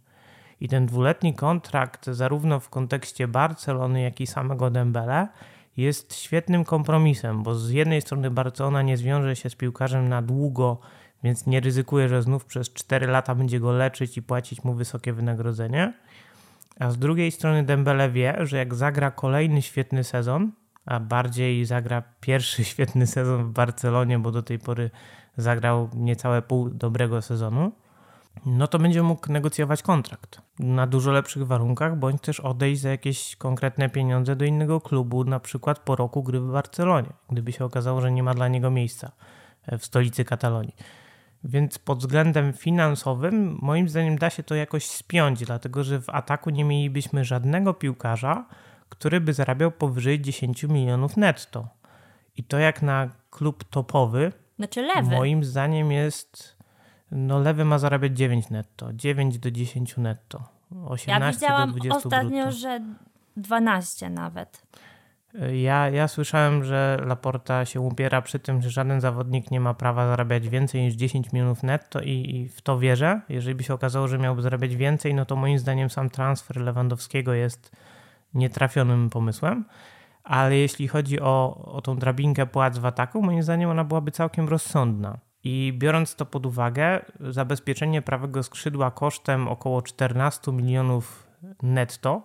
[0.60, 5.28] I ten dwuletni kontrakt, zarówno w kontekście Barcelony, jak i samego Dembele,
[5.76, 10.78] jest świetnym kompromisem, bo z jednej strony Barcelona nie zwiąże się z piłkarzem na długo,
[11.24, 15.12] więc nie ryzykuje, że znów przez 4 lata będzie go leczyć i płacić mu wysokie
[15.12, 15.92] wynagrodzenie.
[16.78, 20.52] A z drugiej strony Dembele wie, że jak zagra kolejny świetny sezon,
[20.86, 24.90] a bardziej zagra pierwszy świetny sezon w Barcelonie, bo do tej pory
[25.36, 27.72] zagrał niecałe pół dobrego sezonu,
[28.46, 33.36] no to będzie mógł negocjować kontrakt na dużo lepszych warunkach, bądź też odejść za jakieś
[33.36, 38.00] konkretne pieniądze do innego klubu, na przykład po roku gry w Barcelonie, gdyby się okazało,
[38.00, 39.12] że nie ma dla niego miejsca
[39.78, 40.76] w stolicy Katalonii.
[41.44, 46.50] Więc pod względem finansowym, moim zdaniem, da się to jakoś spiąć, dlatego że w ataku
[46.50, 48.46] nie mielibyśmy żadnego piłkarza,
[48.88, 51.68] który by zarabiał powyżej 10 milionów netto.
[52.36, 55.10] I to jak na klub topowy, znaczy lewy.
[55.10, 56.53] moim zdaniem jest,
[57.10, 60.42] no lewy ma zarabiać 9 netto, 9 do 10 netto,
[60.86, 62.58] 18 ja widziałam do 20 ostatnio, brutto.
[62.60, 62.80] że
[63.36, 64.62] 12 nawet.
[65.52, 70.06] Ja, ja słyszałem, że Laporta się upiera przy tym, że żaden zawodnik nie ma prawa
[70.06, 73.20] zarabiać więcej niż 10 milionów netto i, i w to wierzę.
[73.28, 77.34] Jeżeli by się okazało, że miałby zarabiać więcej, no to moim zdaniem sam transfer Lewandowskiego
[77.34, 77.76] jest
[78.34, 79.64] nietrafionym pomysłem.
[80.24, 84.48] Ale jeśli chodzi o, o tą drabinkę płac w ataku, moim zdaniem ona byłaby całkiem
[84.48, 85.18] rozsądna.
[85.44, 91.26] I biorąc to pod uwagę, zabezpieczenie prawego skrzydła kosztem około 14 milionów
[91.62, 92.22] netto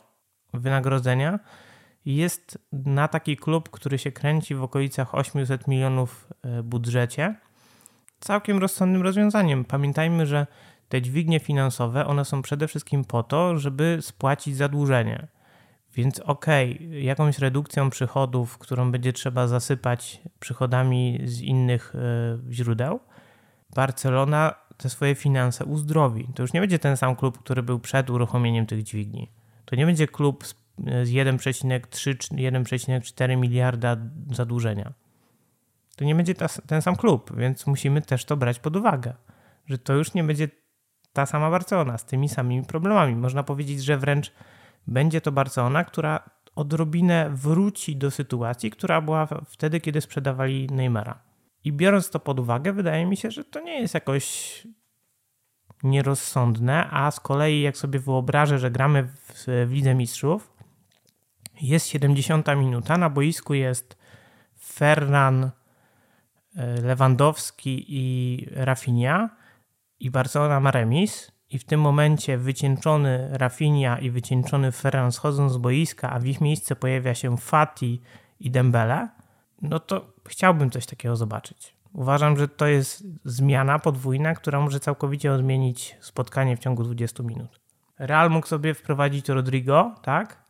[0.54, 1.40] wynagrodzenia
[2.06, 7.36] jest na taki klub, który się kręci w okolicach 800 milionów e, budżecie,
[8.20, 9.66] całkiem rozsądnym rozwiązaniem.
[9.66, 10.48] Pamiętajmy, że
[10.90, 15.28] te dźwignie finansowe, one są przede wszystkim po to, żeby spłacić zadłużenie.
[15.96, 23.00] Więc okej, okay, jakąś redukcją przychodów, którą będzie trzeba zasypać przychodami z innych y, źródeł,
[23.76, 26.28] Barcelona te swoje finanse uzdrowi.
[26.36, 29.30] To już nie będzie ten sam klub, który był przed uruchomieniem tych dźwigni.
[29.66, 30.56] To nie będzie klub z
[31.04, 33.98] z 1,3-1,4 miliarda
[34.32, 34.94] zadłużenia.
[35.96, 39.14] To nie będzie ta, ten sam klub, więc musimy też to brać pod uwagę,
[39.66, 40.48] że to już nie będzie
[41.14, 43.16] ta sama Barcelona z tymi samymi problemami.
[43.16, 44.32] Można powiedzieć, że wręcz
[44.88, 51.20] będzie to Barcelona, która odrobinę wróci do sytuacji, która była wtedy, kiedy sprzedawali Neymara.
[51.64, 54.68] I biorąc to pod uwagę, wydaje mi się, że to nie jest jakoś
[55.84, 60.54] nierozsądne, a z kolei jak sobie wyobrażę, że gramy w, w Lidze Mistrzów,
[61.62, 63.98] jest 70 minuta, na boisku jest
[64.60, 65.52] Ferran,
[66.56, 69.30] e, Lewandowski i Rafinha
[70.00, 75.58] i Barcelona ma remis i w tym momencie wycieńczony Rafinha i wycieńczony Ferran schodzą z
[75.58, 78.02] boiska, a w ich miejsce pojawia się Fati
[78.40, 79.10] i Dembele,
[79.62, 81.74] no to chciałbym coś takiego zobaczyć.
[81.94, 87.60] Uważam, że to jest zmiana podwójna, która może całkowicie odmienić spotkanie w ciągu 20 minut.
[88.00, 90.50] Real mógł sobie wprowadzić Rodrigo, tak?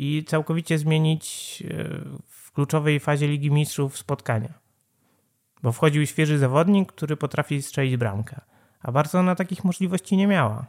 [0.00, 1.84] i całkowicie zmienić e,
[2.26, 4.52] w kluczowej fazie Ligi Mistrzów spotkania.
[5.62, 8.40] Bo wchodził świeży zawodnik, który potrafi strzelić bramkę.
[8.80, 10.66] A Barcelona takich możliwości nie miała.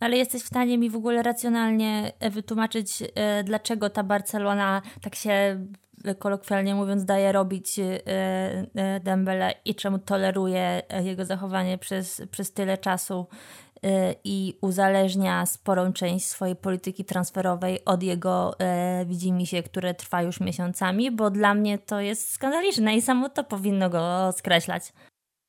[0.00, 5.14] Ale jesteś w stanie mi w ogóle racjonalnie e, wytłumaczyć, e, dlaczego ta Barcelona tak
[5.14, 5.66] się
[6.18, 7.80] kolokwialnie mówiąc daje robić
[9.02, 13.26] Dembele i czemu toleruje jego zachowanie przez, przez tyle czasu
[14.24, 21.10] i uzależnia sporą część swojej polityki transferowej od jego e, widzimisię, które trwa już miesiącami,
[21.10, 24.92] bo dla mnie to jest skandaliczne i samo to powinno go skreślać.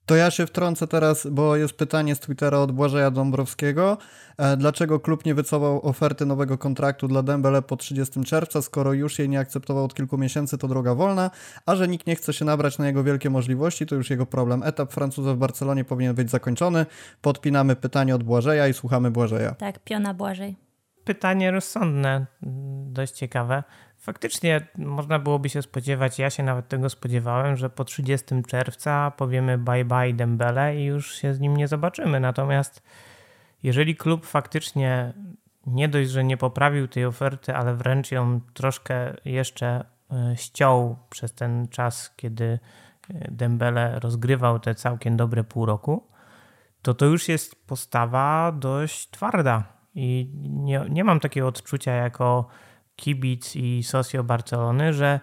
[0.05, 3.97] To ja się wtrącę teraz, bo jest pytanie z Twittera od Błażeja Dąbrowskiego.
[4.37, 9.19] E, dlaczego klub nie wycofał oferty nowego kontraktu dla Dembele po 30 czerwca, skoro już
[9.19, 11.31] jej nie akceptował od kilku miesięcy, to droga wolna,
[11.65, 14.63] a że nikt nie chce się nabrać na jego wielkie możliwości, to już jego problem.
[14.63, 16.85] Etap Francuza w Barcelonie powinien być zakończony.
[17.21, 19.55] Podpinamy pytanie od Błażeja i słuchamy Błażeja.
[19.55, 20.55] Tak, piona Błażej.
[21.03, 22.25] Pytanie rozsądne,
[22.85, 23.63] dość ciekawe.
[24.03, 29.57] Faktycznie można byłoby się spodziewać, ja się nawet tego spodziewałem, że po 30 czerwca powiemy
[29.57, 32.19] bye bye Dembele i już się z nim nie zobaczymy.
[32.19, 32.83] Natomiast
[33.63, 35.13] jeżeli klub faktycznie
[35.67, 41.33] nie dość, że nie poprawił tej oferty, ale wręcz ją troszkę jeszcze e, ściął przez
[41.33, 42.59] ten czas, kiedy
[43.09, 46.07] e, Dembele rozgrywał te całkiem dobre pół roku,
[46.81, 49.63] to to już jest postawa dość twarda.
[49.95, 52.47] I nie, nie mam takiego odczucia jako
[53.03, 55.19] kibic i socio Barcelony, że,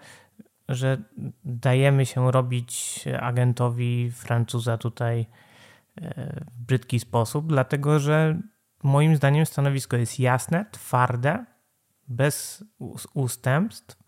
[0.69, 0.99] że
[1.45, 5.27] dajemy się robić agentowi Francuza tutaj
[5.97, 8.41] e, w brzydki sposób, dlatego że
[8.83, 11.45] moim zdaniem stanowisko jest jasne, twarde,
[12.09, 12.65] bez
[13.15, 14.03] ustępstw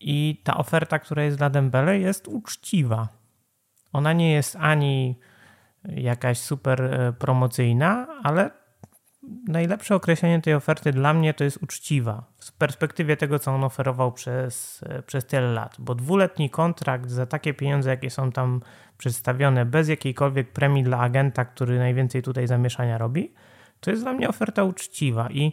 [0.00, 3.08] i ta oferta, która jest dla Dembele jest uczciwa.
[3.92, 5.18] Ona nie jest ani
[5.84, 8.50] jakaś super e, promocyjna, ale
[9.48, 14.12] najlepsze określenie tej oferty dla mnie to jest uczciwa z perspektywie tego, co on oferował
[14.12, 15.76] przez, przez tyle lat.
[15.78, 18.60] Bo dwuletni kontrakt za takie pieniądze, jakie są tam
[18.98, 23.32] przedstawione, bez jakiejkolwiek premii dla agenta, który najwięcej tutaj zamieszania robi,
[23.80, 25.30] to jest dla mnie oferta uczciwa.
[25.30, 25.52] I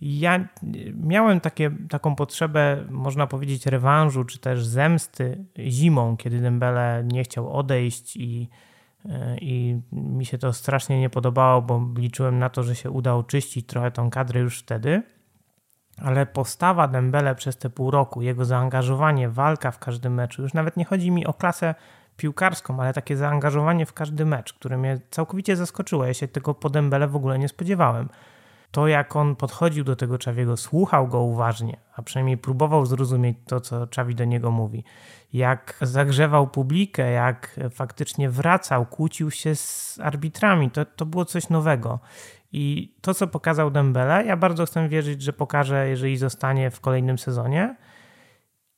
[0.00, 0.48] ja
[0.94, 7.52] miałem takie, taką potrzebę, można powiedzieć, rewanżu, czy też zemsty zimą, kiedy Dembele nie chciał
[7.52, 8.48] odejść i
[9.40, 13.66] i mi się to strasznie nie podobało, bo liczyłem na to, że się uda oczyścić
[13.66, 15.02] trochę tą kadrę już wtedy.
[15.98, 20.76] Ale postawa Dembele przez te pół roku, jego zaangażowanie, walka w każdym meczu, już nawet
[20.76, 21.74] nie chodzi mi o klasę
[22.16, 26.06] piłkarską, ale takie zaangażowanie w każdy mecz, które mnie całkowicie zaskoczyło.
[26.06, 28.08] Ja się tego po Dembele w ogóle nie spodziewałem.
[28.70, 33.60] To, jak on podchodził do tego Czawiego, słuchał go uważnie, a przynajmniej próbował zrozumieć to,
[33.60, 34.84] co Czawi do niego mówi
[35.32, 40.70] jak zagrzewał publikę, jak faktycznie wracał, kłócił się z arbitrami.
[40.70, 42.00] To, to było coś nowego.
[42.52, 47.18] I to, co pokazał Dembele, ja bardzo chcę wierzyć, że pokaże, jeżeli zostanie w kolejnym
[47.18, 47.76] sezonie.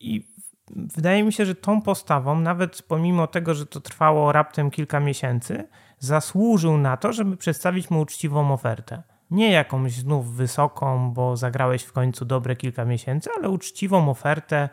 [0.00, 0.32] I
[0.70, 5.68] wydaje mi się, że tą postawą, nawet pomimo tego, że to trwało raptem kilka miesięcy,
[5.98, 9.02] zasłużył na to, żeby przedstawić mu uczciwą ofertę.
[9.32, 14.68] Nie jakąś znów wysoką, bo zagrałeś w końcu dobre kilka miesięcy, ale uczciwą ofertę,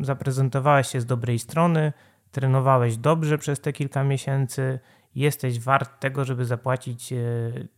[0.00, 1.92] zaprezentowałeś się z dobrej strony,
[2.30, 4.78] trenowałeś dobrze przez te kilka miesięcy,
[5.14, 7.16] jesteś wart tego, żeby zapłacić e,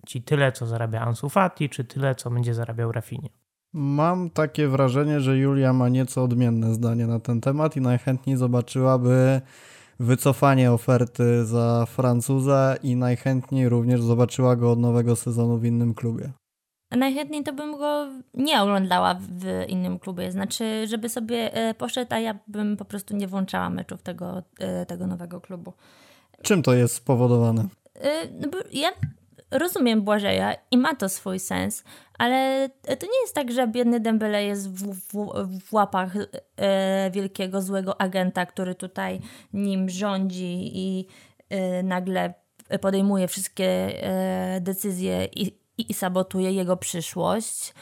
[0.06, 3.28] ci tyle, co zarabia Ansu Fati, czy tyle, co będzie zarabiał Rafinie.
[3.72, 9.40] Mam takie wrażenie, że Julia ma nieco odmienne zdanie na ten temat i najchętniej zobaczyłaby
[10.00, 16.32] wycofanie oferty za Francuza i najchętniej również zobaczyła go od nowego sezonu w innym klubie
[16.96, 20.32] najchętniej to bym go nie oglądała w innym klubie.
[20.32, 24.86] Znaczy, żeby sobie e, poszedł, a ja bym po prostu nie włączała meczów tego, e,
[24.86, 25.72] tego nowego klubu.
[26.42, 27.68] Czym to jest spowodowane?
[27.94, 28.88] E, no ja
[29.52, 31.84] rozumiem Błażeja i ma to swój sens,
[32.18, 36.12] ale to nie jest tak, że biedny Dembele jest w, w, w łapach
[37.10, 39.20] wielkiego, złego agenta, który tutaj
[39.52, 41.06] nim rządzi i
[41.84, 42.34] nagle
[42.80, 43.92] podejmuje wszystkie
[44.60, 47.74] decyzje i, i, i sabotuje jego przyszłość.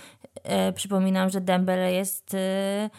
[0.43, 2.91] E, przypominam, że Dembele jest e,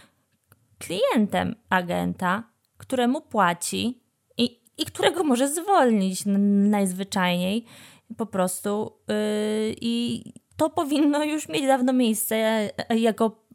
[0.78, 2.44] klientem agenta,
[2.78, 4.02] któremu płaci
[4.38, 7.66] i, i którego może zwolnić najzwyczajniej
[8.18, 8.92] po prostu.
[9.10, 9.14] E,
[9.82, 10.24] I
[10.58, 13.46] to powinno już mieć dawno miejsce e, jako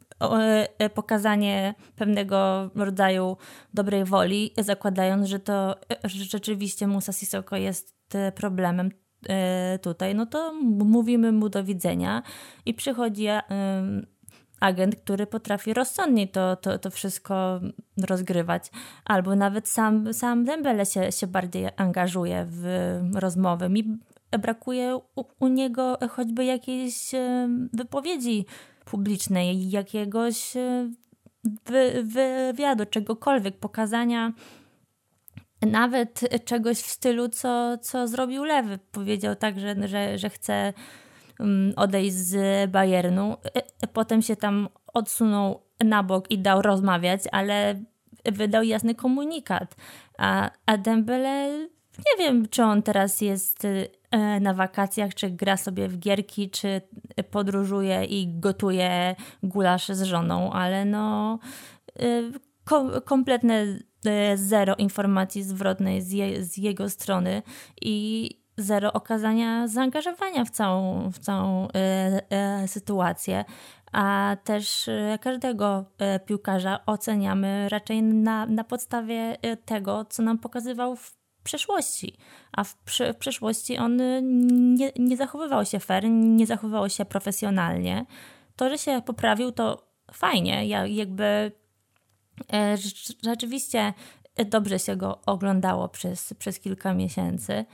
[0.79, 3.37] e, pokazanie pewnego rodzaju
[3.73, 7.97] dobrej woli, zakładając, że to że rzeczywiście Musa Sissoko jest
[8.35, 8.91] problemem
[9.29, 10.53] E, tutaj, no to
[10.85, 12.23] mówimy mu do widzenia
[12.65, 13.27] i przychodzi
[14.59, 17.59] agent, który potrafi rozsądnie to, to, to wszystko
[18.07, 18.71] rozgrywać.
[19.05, 22.65] Albo nawet sam, sam Dembele się, się bardziej angażuje w
[23.15, 23.69] rozmowę.
[23.69, 23.97] Mi
[24.31, 27.11] brakuje u, u niego choćby jakiejś
[27.73, 28.45] wypowiedzi
[28.85, 30.91] publicznej, jakiegoś e,
[31.65, 34.33] wy, wywiadu, czegokolwiek, pokazania
[35.61, 38.79] nawet czegoś w stylu, co, co zrobił Lewy.
[38.91, 40.73] Powiedział tak, że, że, że chce
[41.39, 43.33] mm, odejść z Bayernu.
[43.33, 47.83] E, e, potem się tam odsunął na bok i dał rozmawiać, ale
[48.25, 49.75] wydał jasny komunikat.
[50.17, 53.65] A, a Dembele, nie wiem, czy on teraz jest
[54.11, 56.81] e, na wakacjach, czy gra sobie w gierki, czy
[57.31, 61.39] podróżuje i gotuje gulasz z żoną, ale no
[63.05, 63.65] kompletne
[64.35, 67.41] zero informacji zwrotnej z, je, z jego strony
[67.81, 71.67] i zero okazania zaangażowania w całą, w całą
[72.67, 73.45] sytuację
[73.91, 74.89] a też
[75.21, 75.85] każdego
[76.25, 81.17] piłkarza oceniamy raczej na, na podstawie tego, co nam pokazywał w
[81.47, 82.17] przeszłości.
[82.51, 82.75] A w,
[83.13, 84.21] w przeszłości on y,
[84.79, 88.05] nie, nie zachowywał się fair, nie zachowywał się profesjonalnie.
[88.55, 90.67] To, że się poprawił, to fajnie.
[90.67, 91.51] Ja jakby
[92.53, 92.77] e,
[93.23, 93.93] rzeczywiście
[94.49, 97.65] dobrze się go oglądało przez, przez kilka miesięcy.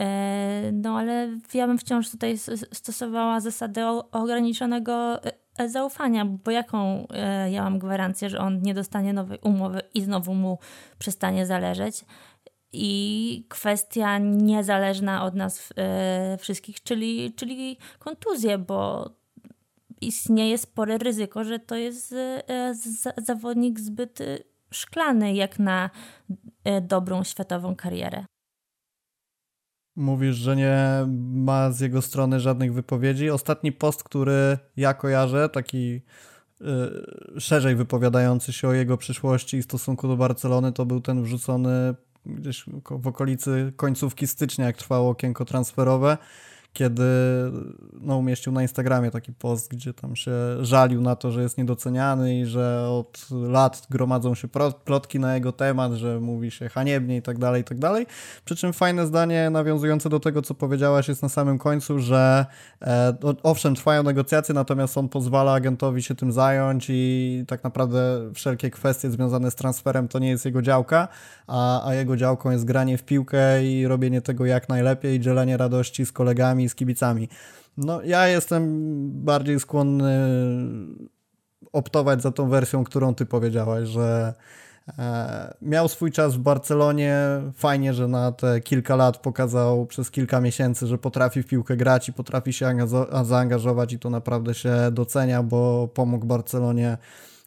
[0.00, 2.38] E, no ale ja bym wciąż tutaj
[2.72, 5.24] stosowała zasady ograniczonego
[5.58, 7.06] e, zaufania, bo jaką
[7.50, 10.58] ja mam gwarancję, że on nie dostanie nowej umowy i znowu mu
[10.98, 12.04] przestanie zależeć
[12.72, 19.10] i kwestia niezależna od nas e, wszystkich, czyli, czyli kontuzje, bo
[20.00, 22.74] istnieje spore ryzyko, że to jest e,
[23.16, 24.38] zawodnik zbyt e,
[24.70, 25.90] szklany jak na
[26.82, 28.24] dobrą światową karierę.
[29.96, 30.76] Mówisz, że nie
[31.32, 33.30] ma z jego strony żadnych wypowiedzi.
[33.30, 36.02] Ostatni post, który ja kojarzę, taki
[37.38, 41.94] szerzej wypowiadający się o jego przyszłości i stosunku do Barcelony, to był ten wrzucony
[42.28, 46.18] gdzieś w okolicy końcówki stycznia, jak trwało okienko transferowe,
[46.72, 47.04] kiedy
[48.00, 52.40] no, umieścił na Instagramie taki post, gdzie tam się żalił na to, że jest niedoceniany
[52.40, 54.48] i że od lat gromadzą się
[54.84, 58.06] plotki na jego temat, że mówi się haniebnie i tak dalej, i tak dalej.
[58.44, 62.46] Przy czym fajne zdanie nawiązujące do tego, co powiedziałaś jest na samym końcu, że
[62.82, 68.70] e, owszem, trwają negocjacje, natomiast on pozwala agentowi się tym zająć i tak naprawdę wszelkie
[68.70, 71.08] kwestie związane z transferem to nie jest jego działka,
[71.46, 76.06] a, a jego działką jest granie w piłkę i robienie tego jak najlepiej dzielenie radości
[76.06, 77.28] z kolegami z kibicami.
[77.76, 78.64] No, ja jestem
[79.24, 80.18] bardziej skłonny
[81.72, 84.34] optować za tą wersją, którą ty powiedziałaś, że
[84.98, 87.18] e, miał swój czas w Barcelonie.
[87.54, 92.08] Fajnie, że na te kilka lat pokazał przez kilka miesięcy, że potrafi w piłkę grać
[92.08, 92.76] i potrafi się
[93.24, 96.98] zaangażować, i to naprawdę się docenia, bo pomógł Barcelonie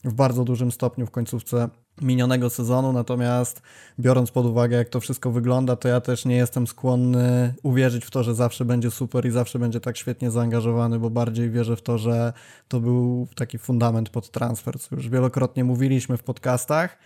[0.03, 1.69] w bardzo dużym stopniu w końcówce
[2.01, 3.61] minionego sezonu, natomiast
[3.99, 8.11] biorąc pod uwagę, jak to wszystko wygląda, to ja też nie jestem skłonny uwierzyć w
[8.11, 11.81] to, że zawsze będzie super i zawsze będzie tak świetnie zaangażowany, bo bardziej wierzę w
[11.81, 12.33] to, że
[12.67, 16.97] to był taki fundament pod transfer, co już wielokrotnie mówiliśmy w podcastach.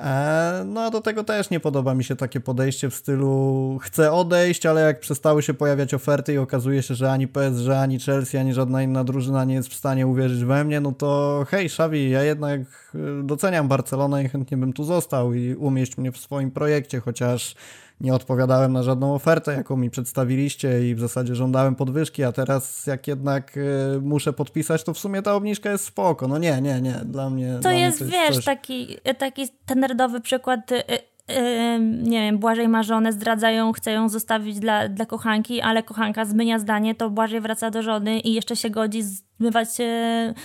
[0.00, 4.12] E, no a do tego też nie podoba mi się takie podejście w stylu chcę
[4.12, 8.36] odejść, ale jak przestały się pojawiać oferty i okazuje się, że ani PSG, ani Chelsea,
[8.36, 12.10] ani żadna inna drużyna nie jest w stanie uwierzyć we mnie, no to hej Xavi,
[12.10, 12.60] ja jednak
[12.94, 17.54] e, doceniam Barcelonę i chętnie bym tu został i umieść mnie w swoim projekcie, chociaż
[18.00, 22.86] nie odpowiadałem na żadną ofertę, jaką mi przedstawiliście i w zasadzie żądałem podwyżki, a teraz
[22.86, 26.28] jak jednak y, muszę podpisać, to w sumie ta obniżka jest spoko.
[26.28, 27.52] No nie, nie, nie, dla mnie...
[27.54, 28.44] To dla jest, mnie to jest wiesz, coś...
[28.44, 30.72] taki, taki standardowy przykład...
[30.72, 30.82] Y,
[31.30, 36.24] y, nie wiem, Błażej ma żonę, zdradzają, chce ją zostawić dla, dla kochanki, ale kochanka
[36.24, 39.68] zmienia zdanie, to Błażej wraca do żony i jeszcze się godzi zmywać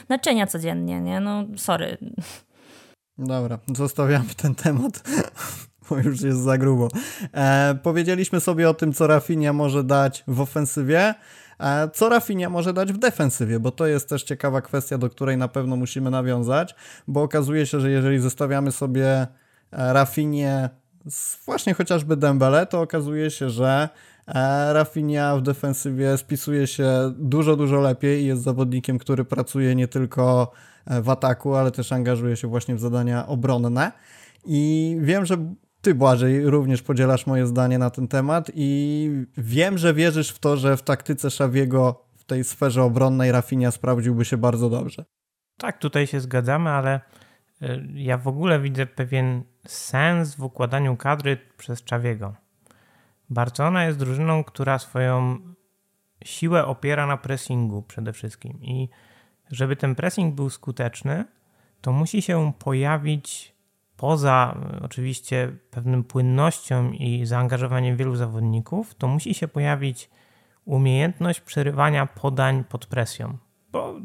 [0.10, 1.20] naczynia codziennie, nie?
[1.20, 1.97] No, sorry.
[3.18, 5.04] Dobra, zostawiamy ten temat
[5.98, 6.88] już jest za grubo.
[7.34, 11.14] E, powiedzieliśmy sobie o tym, co Rafinha może dać w ofensywie,
[11.60, 15.38] e, co Rafinha może dać w defensywie, bo to jest też ciekawa kwestia, do której
[15.38, 16.76] na pewno musimy nawiązać,
[17.08, 19.28] bo okazuje się, że jeżeli zestawiamy sobie e,
[19.72, 20.70] Rafinie
[21.10, 23.89] z właśnie chociażby Dembele, to okazuje się, że
[24.28, 29.88] e, Rafinha w defensywie spisuje się dużo, dużo lepiej i jest zawodnikiem, który pracuje nie
[29.88, 30.52] tylko
[30.88, 33.91] w ataku, ale też angażuje się właśnie w zadania obronne.
[34.46, 35.38] I wiem, że
[35.84, 40.58] ty, Błażej, również podzielasz moje zdanie na ten temat i wiem, że wierzysz w to,
[40.58, 45.06] że w taktyce Szawiego w tej sferze obronnej Rafinha sprawdziłby się bardzo dobrze.
[45.58, 47.02] Tak, tutaj się zgadzamy, ale
[47.62, 52.34] y, ja w ogóle widzę pewien sens w układaniu kadry przez Czawiego.
[53.30, 55.40] Barcelona jest drużyną, która swoją
[56.26, 58.90] siłę opiera na pressingu przede wszystkim i
[59.52, 61.26] żeby ten pressing był skuteczny,
[61.82, 63.56] to musi się pojawić
[64.04, 70.10] poza e, oczywiście pewnym płynnością i zaangażowaniem wielu zawodników, to musi się pojawić
[70.66, 73.38] umiejętność przerywania podań pod presją.
[73.72, 73.95] Bo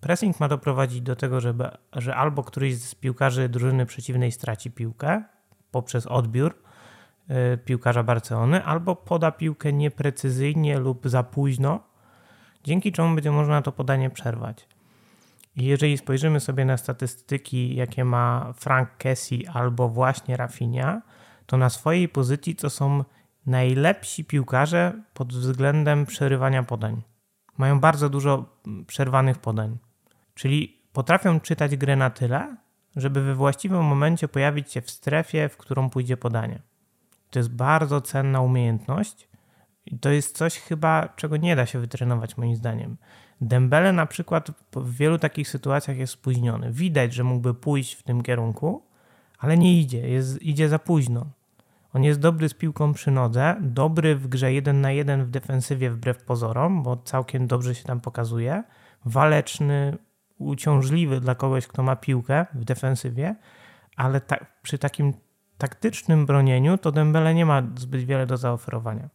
[0.00, 5.22] pressing ma doprowadzić do tego, żeby, że albo któryś z piłkarzy drużyny przeciwnej straci piłkę
[5.70, 6.54] poprzez odbiór
[7.54, 11.80] y, piłkarza Barcelony, albo poda piłkę nieprecyzyjnie lub za późno,
[12.64, 14.68] dzięki czemu będzie można to podanie przerwać.
[15.56, 21.02] Jeżeli spojrzymy sobie na statystyki, jakie ma Frank Kessie albo właśnie Rafinha,
[21.46, 23.04] to na swojej pozycji to są
[23.46, 27.02] najlepsi piłkarze pod względem przerywania podań.
[27.58, 29.78] Mają bardzo dużo przerwanych podań.
[30.34, 32.56] Czyli potrafią czytać grę na tyle,
[32.96, 36.62] żeby we właściwym momencie pojawić się w strefie, w którą pójdzie podanie.
[37.30, 39.28] To jest bardzo cenna umiejętność
[39.86, 42.96] i to jest coś chyba, czego nie da się wytrenować moim zdaniem.
[43.44, 46.72] Dembele na przykład w wielu takich sytuacjach jest spóźniony.
[46.72, 48.82] Widać, że mógłby pójść w tym kierunku,
[49.38, 51.26] ale nie idzie, jest, idzie za późno.
[51.92, 55.90] On jest dobry z piłką przy nodze, dobry w grze 1 na 1 w defensywie
[55.90, 58.62] wbrew pozorom, bo całkiem dobrze się tam pokazuje.
[59.04, 59.98] Waleczny,
[60.38, 63.36] uciążliwy dla kogoś, kto ma piłkę w defensywie,
[63.96, 65.12] ale ta, przy takim
[65.58, 69.08] taktycznym bronieniu to Dembele nie ma zbyt wiele do zaoferowania.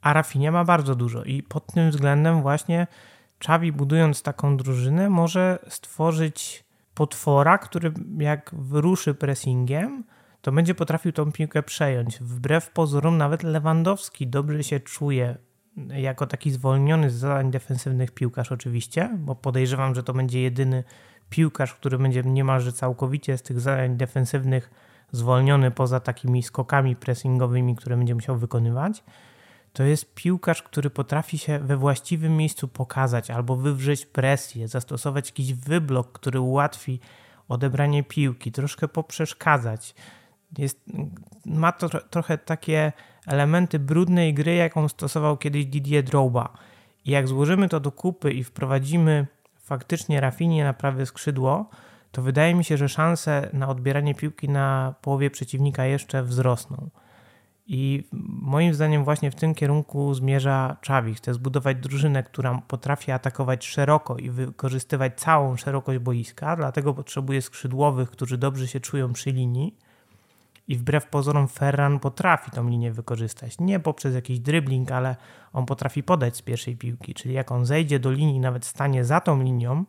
[0.00, 2.86] A Rafinha ma bardzo dużo i pod tym względem właśnie
[3.44, 6.64] Xavi budując taką drużynę może stworzyć
[6.94, 10.04] potwora, który jak wyruszy pressingiem,
[10.40, 12.18] to będzie potrafił tą piłkę przejąć.
[12.18, 15.36] Wbrew pozorom nawet Lewandowski dobrze się czuje
[15.88, 20.84] jako taki zwolniony z zadań defensywnych piłkarz oczywiście, bo podejrzewam, że to będzie jedyny
[21.30, 24.70] piłkarz, który będzie niemalże całkowicie z tych zadań defensywnych
[25.12, 29.04] zwolniony poza takimi skokami pressingowymi, które będzie musiał wykonywać.
[29.74, 35.54] To jest piłkarz, który potrafi się we właściwym miejscu pokazać albo wywrzeć presję, zastosować jakiś
[35.54, 37.00] wyblok, który ułatwi
[37.48, 39.94] odebranie piłki, troszkę poprzeszkadzać.
[40.58, 40.80] Jest,
[41.46, 42.92] ma to trochę takie
[43.26, 46.52] elementy brudnej gry, jaką stosował kiedyś Didier Drogba.
[47.04, 49.26] I jak złożymy to do kupy i wprowadzimy
[49.58, 51.70] faktycznie Rafinie na prawe skrzydło,
[52.12, 56.90] to wydaje mi się, że szanse na odbieranie piłki na połowie przeciwnika jeszcze wzrosną.
[57.66, 58.04] I
[58.42, 61.14] moim zdaniem właśnie w tym kierunku zmierza Czawi.
[61.14, 68.10] Chce zbudować drużynę, która potrafi atakować szeroko i wykorzystywać całą szerokość boiska, dlatego potrzebuje skrzydłowych,
[68.10, 69.76] którzy dobrze się czują przy linii
[70.68, 73.58] i wbrew pozorom Ferran potrafi tą linię wykorzystać.
[73.58, 75.16] Nie poprzez jakiś dribbling, ale
[75.52, 77.14] on potrafi podać z pierwszej piłki.
[77.14, 79.84] Czyli jak on zejdzie do linii, nawet stanie za tą linią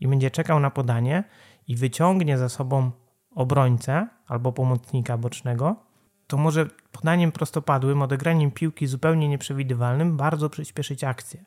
[0.00, 1.24] i będzie czekał na podanie
[1.68, 2.90] i wyciągnie za sobą
[3.34, 5.85] obrońcę albo pomocnika bocznego,
[6.26, 11.44] to może podaniem prostopadłym, odegraniem piłki zupełnie nieprzewidywalnym bardzo przyspieszyć akcję.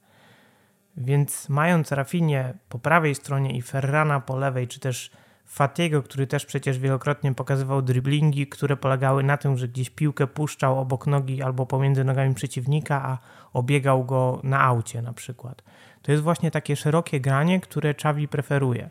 [0.98, 5.12] Więc mając Rafinie po prawej stronie i Ferrana po lewej, czy też
[5.46, 10.80] Fatiego, który też przecież wielokrotnie pokazywał driblingi, które polegały na tym, że gdzieś piłkę puszczał
[10.80, 13.18] obok nogi albo pomiędzy nogami przeciwnika, a
[13.54, 15.64] obiegał go na aucie na przykład.
[16.02, 18.90] To jest właśnie takie szerokie granie, które Czawi preferuje.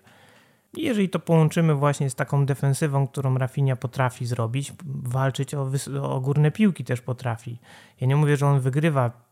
[0.76, 5.70] Jeżeli to połączymy właśnie z taką defensywą, którą Rafinha potrafi zrobić, walczyć o,
[6.02, 7.60] o górne piłki też potrafi.
[8.00, 9.28] Ja nie mówię, że on wygrywa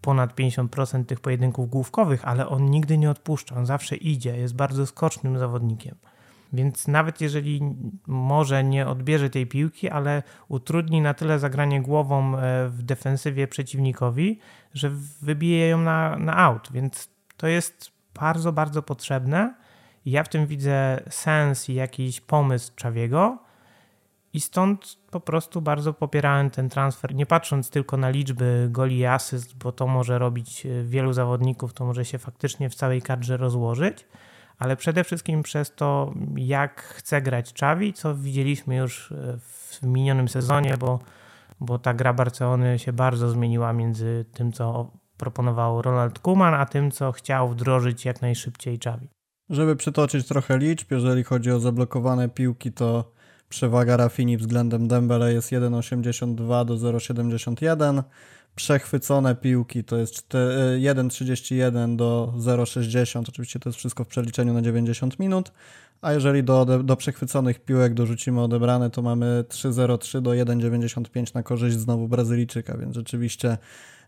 [0.00, 4.86] ponad 50% tych pojedynków główkowych, ale on nigdy nie odpuszcza, on zawsze idzie, jest bardzo
[4.86, 5.96] skocznym zawodnikiem.
[6.52, 7.60] Więc nawet jeżeli
[8.06, 14.38] może nie odbierze tej piłki, ale utrudni na tyle zagranie głową e, w defensywie przeciwnikowi,
[14.74, 14.90] że
[15.22, 16.68] wybije ją na, na out.
[16.72, 19.54] Więc to jest bardzo, bardzo potrzebne.
[20.04, 23.38] Ja w tym widzę sens i jakiś pomysł Czawiego.
[24.32, 29.06] I stąd po prostu bardzo popierałem ten transfer, nie patrząc tylko na liczby goli i
[29.06, 33.36] asyst, bo to może robić e, wielu zawodników, to może się faktycznie w całej kadrze
[33.36, 34.06] rozłożyć
[34.60, 40.28] ale przede wszystkim przez to, jak chce grać Czawi, co widzieliśmy już e, w minionym
[40.28, 41.00] sezonie, bo,
[41.60, 46.90] bo ta gra Barcelony się bardzo zmieniła między tym, co proponował Ronald Kuman, a tym,
[46.90, 49.08] co chciał wdrożyć jak najszybciej Czawi.
[49.50, 53.12] Żeby przytoczyć trochę liczb, jeżeli chodzi o zablokowane piłki, to
[53.48, 58.02] przewaga Rafini względem Dembele jest 1,82 do 0,71
[58.56, 60.28] przechwycone piłki to jest
[60.78, 63.24] 1,31 e, do 0,60.
[63.28, 65.52] Oczywiście to jest wszystko w przeliczeniu na 90 minut.
[66.02, 71.76] A jeżeli do, do przechwyconych piłek dorzucimy odebrane, to mamy 3,03 do 1,95 na korzyść
[71.76, 73.58] znowu Brazylijczyka, więc rzeczywiście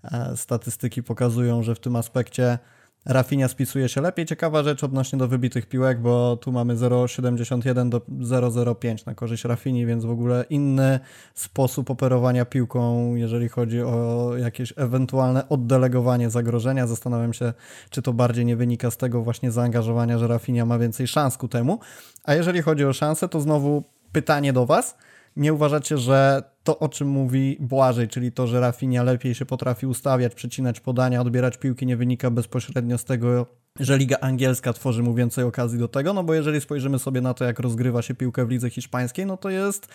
[0.04, 2.58] e, statystyki pokazują, że w tym aspekcie
[3.04, 4.26] Rafinha spisuje się lepiej.
[4.26, 9.86] Ciekawa rzecz odnośnie do wybitych piłek, bo tu mamy 0,71 do 0,05 na korzyść Rafini,
[9.86, 11.00] więc w ogóle inny
[11.34, 16.86] sposób operowania piłką, jeżeli chodzi o jakieś ewentualne oddelegowanie zagrożenia.
[16.86, 17.52] Zastanawiam się,
[17.90, 21.48] czy to bardziej nie wynika z tego właśnie zaangażowania, że Rafinha ma więcej szans ku
[21.48, 21.78] temu.
[22.24, 23.82] A jeżeli chodzi o szanse, to znowu
[24.12, 24.96] pytanie do Was.
[25.36, 29.86] Nie uważacie, że to, o czym mówi Błażej, czyli to, że Rafinha lepiej się potrafi
[29.86, 33.46] ustawiać, przecinać podania, odbierać piłki, nie wynika bezpośrednio z tego,
[33.80, 37.34] że Liga Angielska tworzy mu więcej okazji do tego, no bo jeżeli spojrzymy sobie na
[37.34, 39.88] to, jak rozgrywa się piłkę w lidze hiszpańskiej, no to jest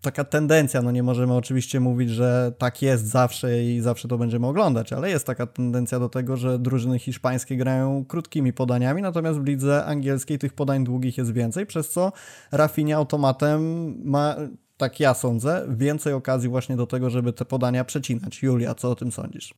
[0.00, 4.46] taka tendencja, no nie możemy oczywiście mówić, że tak jest zawsze i zawsze to będziemy
[4.46, 9.44] oglądać, ale jest taka tendencja do tego, że drużyny hiszpańskie grają krótkimi podaniami, natomiast w
[9.44, 12.12] lidze angielskiej tych podań długich jest więcej, przez co
[12.52, 14.36] Rafinha automatem ma
[14.76, 18.42] tak ja sądzę, więcej okazji właśnie do tego, żeby te podania przecinać.
[18.42, 19.54] Julia, co o tym sądzisz?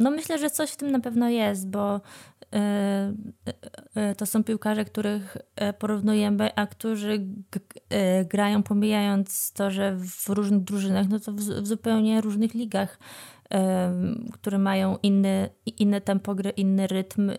[0.00, 2.00] no myślę, że coś w tym na pewno jest, bo
[4.16, 5.36] to są piłkarze, których
[5.78, 7.26] porównujemy, a którzy
[8.30, 12.98] grają pomijając to, że w różnych drużynach, no to w, w zupełnie różnych ligach
[14.32, 17.30] które mają inny, inne tempo gry, inny rytm,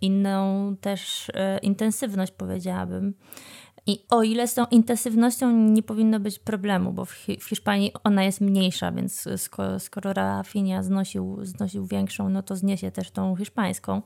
[0.00, 1.30] inną też
[1.62, 3.14] intensywność, powiedziałabym.
[3.88, 7.12] I o ile z tą intensywnością nie powinno być problemu, bo w,
[7.48, 9.28] Hiszpanii ona jest mniejsza, więc
[9.78, 14.02] skoro, Rafinha znosił, znosił większą, no to zniesie też tą hiszpańską.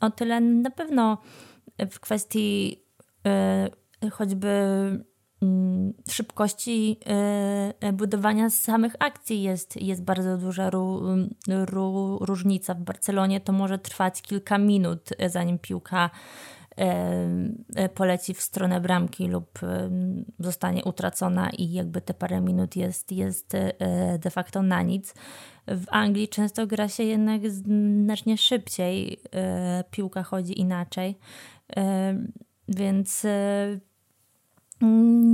[0.00, 1.18] O tyle na pewno
[1.90, 2.82] w kwestii
[3.26, 3.70] e,
[4.10, 4.48] choćby
[5.42, 7.00] mm, szybkości
[7.80, 11.00] e, budowania samych akcji jest, jest bardzo duża ró,
[11.48, 12.74] ró, różnica.
[12.74, 16.55] W Barcelonie to może trwać kilka minut, zanim piłka E,
[17.94, 19.58] poleci w stronę bramki lub
[20.38, 25.14] zostanie utracona i jakby te parę minut jest, jest e, de facto na nic.
[25.66, 31.18] W Anglii często gra się jednak znacznie szybciej, e, piłka chodzi inaczej,
[32.68, 33.26] więc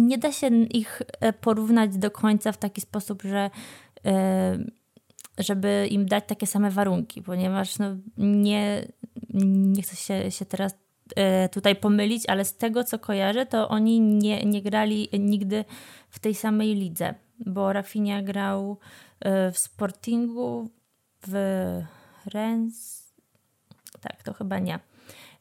[0.07, 1.03] nie da się ich
[1.41, 3.51] porównać do końca w taki sposób, że
[5.39, 8.87] żeby im dać takie same warunki, ponieważ no nie,
[9.45, 10.82] nie chcę się, się teraz E,
[11.53, 15.65] tutaj pomylić, ale z tego co kojarzę, to oni nie, nie grali nigdy
[16.09, 17.15] w tej samej lidze,
[17.47, 18.79] bo Rafinha grał
[19.21, 20.71] e, w Sportingu,
[21.27, 21.35] w
[22.35, 23.13] Rennes,
[24.01, 24.79] tak, to chyba nie.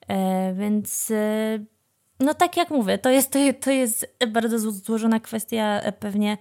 [0.07, 1.13] E, więc
[2.19, 6.37] no tak jak mówię, to jest, to jest bardzo złożona kwestia, pewnie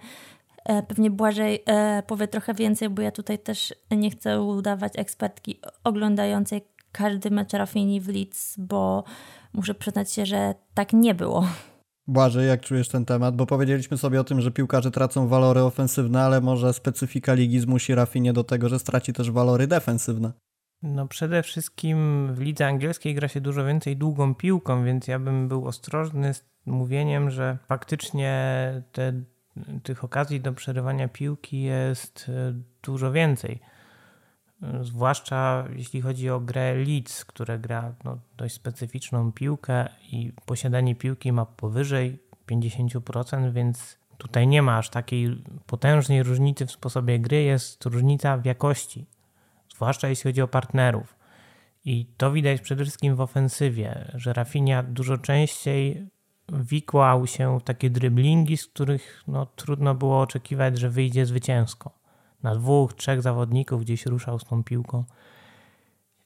[0.87, 1.63] Pewnie Błażej
[2.07, 6.61] powie trochę więcej, bo ja tutaj też nie chcę udawać ekspertki oglądającej
[6.91, 9.03] każdy mecz Rafini w Leeds, bo
[9.53, 11.47] muszę przyznać się, że tak nie było.
[12.07, 13.35] Błażej, jak czujesz ten temat?
[13.35, 17.95] Bo powiedzieliśmy sobie o tym, że piłkarze tracą walory ofensywne, ale może specyfika ligi zmusi
[17.95, 20.31] Rafinie do tego, że straci też walory defensywne.
[20.83, 25.47] No przede wszystkim w lidze angielskiej gra się dużo więcej długą piłką, więc ja bym
[25.47, 28.33] był ostrożny z mówieniem, że faktycznie
[28.91, 29.13] te,
[29.83, 33.59] tych okazji do przerywania piłki jest e, dużo więcej.
[34.81, 41.31] Zwłaszcza jeśli chodzi o grę Leeds, które gra no, dość specyficzną piłkę i posiadanie piłki
[41.31, 42.19] ma powyżej
[42.51, 48.45] 50%, więc tutaj nie ma aż takiej potężnej różnicy w sposobie gry, jest różnica w
[48.45, 49.05] jakości,
[49.75, 51.15] zwłaszcza jeśli chodzi o partnerów.
[51.85, 56.07] I to widać przede wszystkim w ofensywie, że Rafinha dużo częściej
[56.53, 62.00] wikłał się w takie dryblingi, z których no, trudno było oczekiwać, że wyjdzie zwycięsko
[62.43, 65.03] na dwóch, trzech zawodników gdzieś ruszał z tą piłką.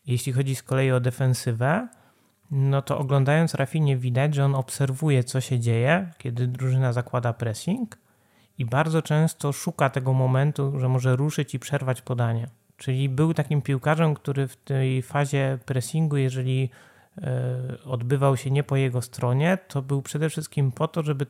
[0.08, 1.88] Jeśli chodzi z kolei o defensywę,
[2.52, 7.98] no to oglądając Rafinie widać, że on obserwuje, co się dzieje, kiedy drużyna zakłada pressing
[8.58, 12.48] i bardzo często szuka tego momentu, że może ruszyć i przerwać podanie.
[12.78, 16.70] Czyli był takim piłkarzem, który w tej fazie pressingu, jeżeli
[17.18, 21.26] e, odbywał się nie po jego stronie, to był przede wszystkim po to, żeby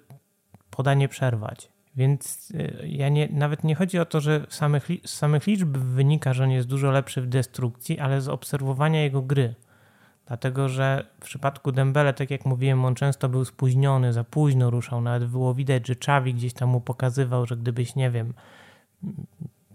[0.70, 1.75] podanie przerwać.
[1.96, 5.78] Więc y, ja nie, nawet nie chodzi o to, że z samych, z samych liczb
[5.78, 9.56] wynika, że on jest dużo lepszy w destrukcji, ale z obserwowania jego gry.
[10.28, 15.02] Dlatego, że w przypadku Dembele, tak jak mówiłem, on często był spóźniony, za późno ruszał.
[15.02, 18.34] Nawet było widać, że Czawi gdzieś tam mu pokazywał, że gdybyś, nie wiem,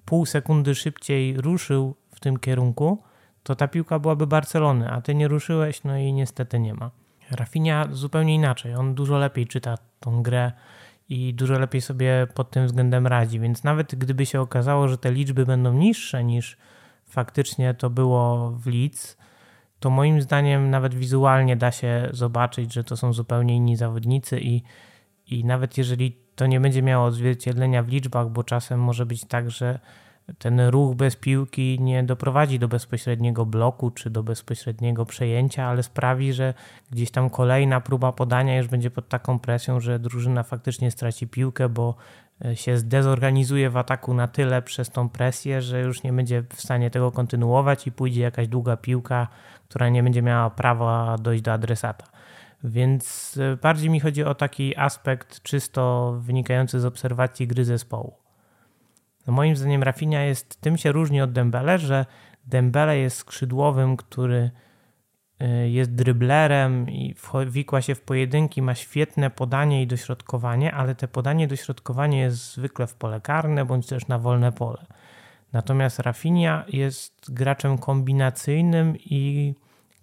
[0.05, 3.03] pół sekundy szybciej ruszył w tym kierunku,
[3.43, 6.91] to ta piłka byłaby Barcelony, a ty nie ruszyłeś, no i niestety nie ma.
[7.31, 8.75] Rafinha zupełnie inaczej.
[8.75, 10.53] On dużo lepiej czyta tą grę
[11.11, 13.41] i dużo lepiej sobie pod tym względem radzi.
[13.41, 16.57] Więc nawet gdyby się okazało, że te liczby będą niższe niż
[17.07, 19.17] faktycznie to było w Leeds,
[19.81, 24.63] to moim zdaniem nawet wizualnie da się zobaczyć, że to są zupełnie inni zawodnicy i,
[25.27, 29.51] i nawet jeżeli to nie będzie miało odzwierciedlenia w liczbach, bo czasem może być tak,
[29.51, 29.79] że
[30.39, 36.33] ten ruch bez piłki nie doprowadzi do bezpośredniego bloku czy do bezpośredniego przejęcia, ale sprawi,
[36.33, 36.55] że
[36.91, 41.69] gdzieś tam kolejna próba podania już będzie pod taką presją, że drużyna faktycznie straci piłkę,
[41.69, 41.95] bo
[42.45, 46.61] e, się zdezorganizuje w ataku na tyle przez tą presję, że już nie będzie w
[46.61, 49.29] stanie tego kontynuować i pójdzie jakaś długa piłka,
[49.69, 52.07] która nie będzie miała prawa dojść do adresata.
[52.65, 58.20] Więc e, bardziej mi chodzi o taki aspekt czysto wynikający z obserwacji gry zespołu.
[59.27, 62.07] No moim zdaniem Rafinha jest, tym się różni od Dembele, że
[62.45, 64.51] Dembele jest skrzydłowym, który
[65.43, 67.15] y, jest dryblerem i
[67.47, 72.53] wikła się w pojedynki, ma świetne podanie i dośrodkowanie, ale te podanie i dośrodkowanie jest
[72.53, 74.87] zwykle w pole karne bądź też na wolne pole.
[75.53, 79.55] Natomiast Rafinha jest graczem kombinacyjnym i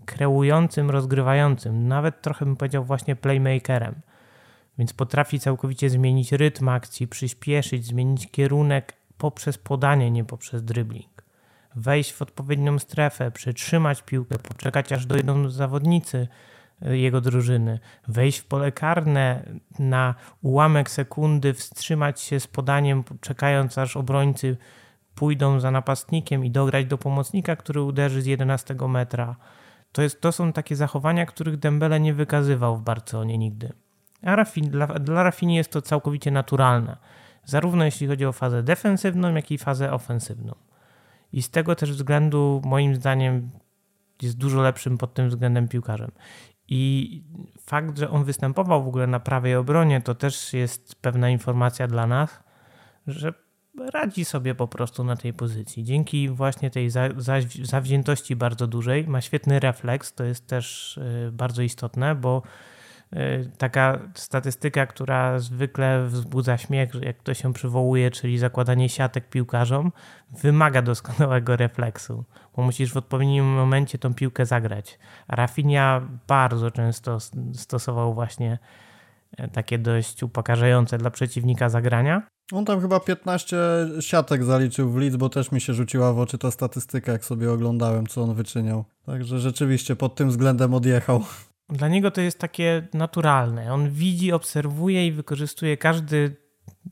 [0.06, 3.96] kreującym, rozgrywającym, nawet trochę bym powiedział właśnie playmakerem.
[4.78, 11.24] Więc potrafi całkowicie zmienić rytm akcji, przyspieszyć, zmienić kierunek poprzez podanie, nie poprzez dribbling.
[11.76, 16.28] wejść w odpowiednią strefę, przytrzymać piłkę, poczekać aż dojdą zawodnicy
[16.82, 19.44] e, jego drużyny, wejść w pole karne
[19.80, 24.58] na ułamek sekundy, wstrzymać się z podaniem, czekając aż obrońcy
[25.16, 29.36] pójdą za napastnikiem i dograć do pomocnika, który uderzy z 11 metra.
[29.92, 33.74] To, jest, to są takie zachowania, których Dembele nie wykazywał w Barcelonie nigdy.
[34.22, 36.98] A Rafin, dla, dla Rafini jest to całkowicie naturalne,
[37.48, 40.56] zarówno jeśli chodzi o fazę defensywną, jak i fazę ofensywną.
[41.34, 43.50] I z tego też względu, moim zdaniem,
[44.22, 46.12] jest dużo lepszym pod tym względem piłkarzem.
[46.68, 47.24] I
[47.62, 52.08] fakt, że on występował w ogóle na prawej obronie, to też jest pewna informacja dla
[52.08, 52.40] nas,
[53.08, 53.34] że
[53.94, 55.84] radzi sobie po prostu na tej pozycji.
[55.84, 57.34] Dzięki właśnie tej za, za,
[57.64, 62.42] zawziętości bardzo dużej ma świetny refleks, to jest też y, bardzo istotne, bo
[63.58, 69.92] taka statystyka, która zwykle wzbudza śmiech, jak to się przywołuje, czyli zakładanie siatek piłkarzom,
[70.42, 72.24] wymaga doskonałego refleksu,
[72.56, 75.00] bo musisz w odpowiednim momencie tą piłkę zagrać.
[75.28, 77.18] Rafinha bardzo często
[77.54, 78.60] stosował właśnie
[79.38, 82.22] e, takie dość upokarzające dla przeciwnika zagrania.
[82.52, 83.58] On tam chyba 15
[84.00, 87.52] siatek zaliczył w Leeds, bo też mi się rzuciła w oczy ta statystyka, jak sobie
[87.52, 88.86] oglądałem, co on wyczyniał.
[89.06, 91.24] Także rzeczywiście pod tym względem odjechał.
[91.70, 93.74] Dla niego to jest takie naturalne.
[93.74, 96.36] On widzi, obserwuje i wykorzystuje każdy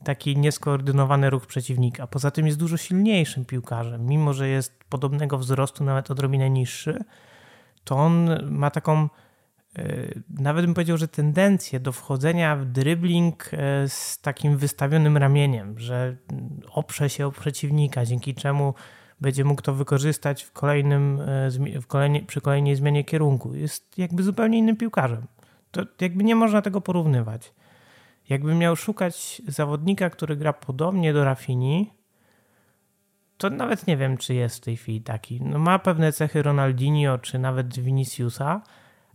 [0.04, 2.06] taki nieskoordynowany ruch przeciwnika.
[2.06, 4.06] Poza tym jest dużo silniejszym piłkarzem.
[4.06, 7.04] Mimo, że jest podobnego wzrostu, nawet odrobinę niższy,
[7.84, 9.08] to on ma taką
[9.78, 15.78] E, nawet bym powiedział, że tendencję do wchodzenia w dribbling e, z takim wystawionym ramieniem,
[15.78, 16.16] że
[16.72, 18.74] oprze się o przeciwnika, dzięki czemu
[19.20, 23.54] będzie mógł to wykorzystać w kolejnym, e, w kolejnej, przy kolejnej zmianie kierunku.
[23.54, 25.26] Jest jakby zupełnie innym piłkarzem.
[25.70, 27.52] To jakby nie można tego porównywać.
[28.28, 31.90] Jakbym miał szukać zawodnika, który gra podobnie do Rafini,
[33.38, 35.40] to nawet nie wiem, czy jest w tej chwili taki.
[35.42, 38.62] No ma pewne cechy Ronaldinho, czy nawet Viniciusa,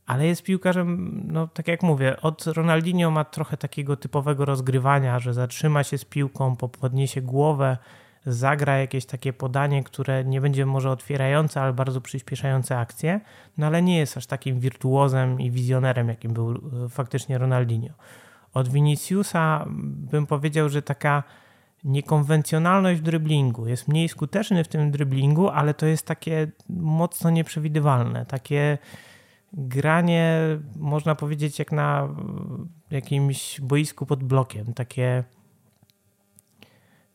[0.05, 5.33] ale jest piłkarzem, no tak jak mówię, od Ronaldinho ma trochę takiego typowego rozgrywania, że
[5.33, 7.77] zatrzyma się z piłką, podniesie głowę,
[8.25, 13.19] zagra jakieś takie podanie, które nie będzie może otwierające, ale bardzo przyspieszające akcję,
[13.57, 17.93] no ale nie jest aż takim wirtuozem i wizjonerem, jakim był e, faktycznie Ronaldinho.
[18.53, 19.65] Od Viniciusa
[20.11, 21.23] bym powiedział, że taka
[21.83, 23.67] niekonwencjonalność dryblingu.
[23.67, 28.77] Jest mniej skuteczny w tym dryblingu, ale to jest takie mocno nieprzewidywalne, takie
[29.53, 30.37] granie,
[30.75, 32.07] można powiedzieć, jak na
[32.91, 35.23] jakimś boisku pod blokiem, takie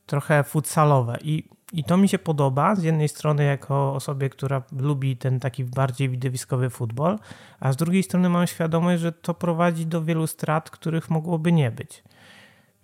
[0.06, 1.18] trochę futsalowe.
[1.22, 5.64] I, I to mi się podoba z jednej strony jako osobie, która lubi ten taki
[5.64, 7.18] bardziej widowiskowy futbol,
[7.60, 11.70] a z drugiej strony mam świadomość, że to prowadzi do wielu strat, których mogłoby nie
[11.70, 12.04] być.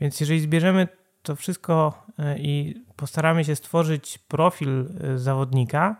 [0.00, 0.88] Więc jeżeli zbierzemy
[1.22, 5.96] to wszystko e, i postaramy się stworzyć profil e, zawodnika,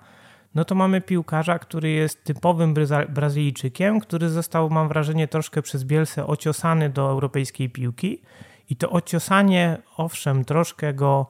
[0.54, 2.74] no to mamy piłkarza, który jest typowym
[3.08, 8.22] Brazylijczykiem, który został, mam wrażenie, troszkę przez Bielsę ociosany do europejskiej piłki.
[8.70, 11.26] I to ociosanie, owszem, troszkę go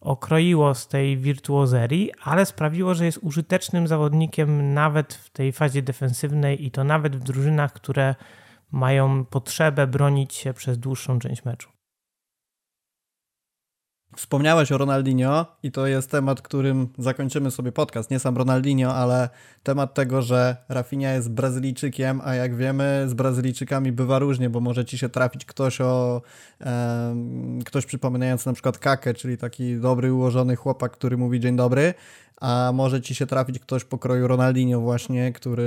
[0.00, 6.66] okroiło z tej wirtuozerii, ale sprawiło, że jest użytecznym zawodnikiem nawet w tej fazie defensywnej
[6.66, 8.14] i to nawet w drużynach, które
[8.72, 11.71] mają potrzebę bronić się przez dłuższą część meczu.
[14.16, 18.10] Wspomniałeś o Ronaldinho i to jest temat, którym zakończymy sobie podcast.
[18.10, 19.28] Nie sam Ronaldinho, ale
[19.62, 24.84] temat tego, że Rafinha jest Brazylijczykiem, a jak wiemy, z Brazylijczykami bywa różnie, bo może
[24.84, 26.22] ci się trafić ktoś o
[26.60, 27.14] e,
[27.64, 31.94] ktoś przypominający na przykład Kakę, czyli taki dobry, ułożony chłopak, który mówi dzień dobry,
[32.42, 35.64] a może ci się trafić ktoś pokroju Ronaldinho właśnie, który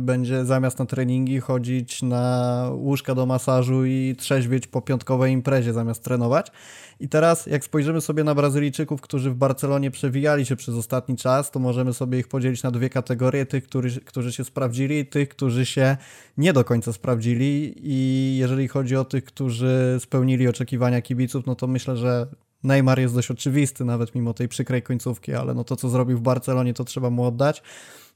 [0.00, 6.04] będzie zamiast na treningi chodzić na łóżka do masażu i trzeźwieć po piątkowej imprezie zamiast
[6.04, 6.52] trenować.
[7.00, 11.50] I teraz jak spojrzymy sobie na Brazylijczyków, którzy w Barcelonie przewijali się przez ostatni czas,
[11.50, 15.28] to możemy sobie ich podzielić na dwie kategorie, tych, którzy, którzy się sprawdzili i tych,
[15.28, 15.96] którzy się
[16.36, 21.66] nie do końca sprawdzili i jeżeli chodzi o tych, którzy spełnili oczekiwania kibiców, no to
[21.66, 22.26] myślę, że
[22.64, 26.20] Neymar jest dość oczywisty, nawet mimo tej przykrej końcówki, ale no to, co zrobił w
[26.20, 27.62] Barcelonie, to trzeba mu oddać.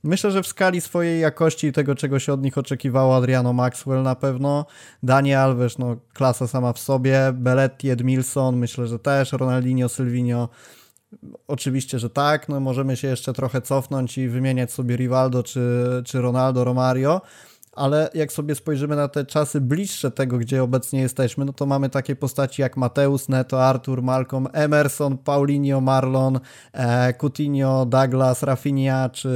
[0.04, 4.02] Myślę, że w skali swojej jakości i tego, czego się od nich oczekiwało, Adriano Maxwell
[4.02, 4.66] na pewno,
[5.02, 10.48] Dani Alves, no klasa sama w sobie, Belletti, Edmilson, myślę, że też, Ronaldinho, Silvinho,
[11.48, 16.20] oczywiście, że tak, no możemy się jeszcze trochę cofnąć i wymieniać sobie Rivaldo czy, czy
[16.20, 17.20] Ronaldo, Romario,
[17.72, 21.88] ale jak sobie spojrzymy na te czasy bliższe tego, gdzie obecnie jesteśmy, no to mamy
[21.88, 26.40] takie postaci jak Mateusz, Neto, Artur, Malcolm, Emerson, Paulinho, Marlon,
[26.72, 29.28] e, Coutinho, Douglas, Rafinha, czy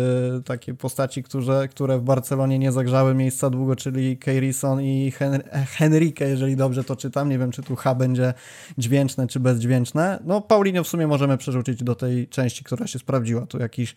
[0.45, 5.43] takie postaci, które, które w Barcelonie nie zagrzały miejsca długo, czyli Keirison i Hen
[5.79, 7.29] Henrique, jeżeli dobrze to czytam.
[7.29, 8.35] Nie wiem, czy tu H będzie
[8.79, 10.19] dźwięczne, czy bezdźwięczne.
[10.25, 13.47] No Paulinho w sumie możemy przerzucić do tej części, która się sprawdziła.
[13.47, 13.97] Tu jakiś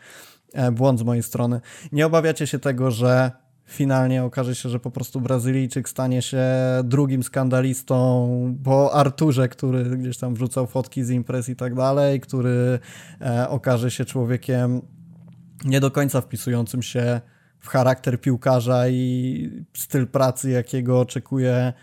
[0.54, 1.62] e, błąd z mojej strony.
[1.92, 3.32] Nie obawiacie się tego, że
[3.70, 6.44] finalnie okaże się, że po prostu Brazylijczyk stanie się
[6.84, 8.30] drugim skandalistą
[8.64, 12.80] po Arturze, który gdzieś tam wrzucał fotki z imprez i tak dalej, który
[13.22, 14.82] e, okaże się człowiekiem
[15.66, 17.22] nie do końca wpisującym się
[17.60, 21.74] w charakter piłkarza i styl pracy, jakiego oczekuje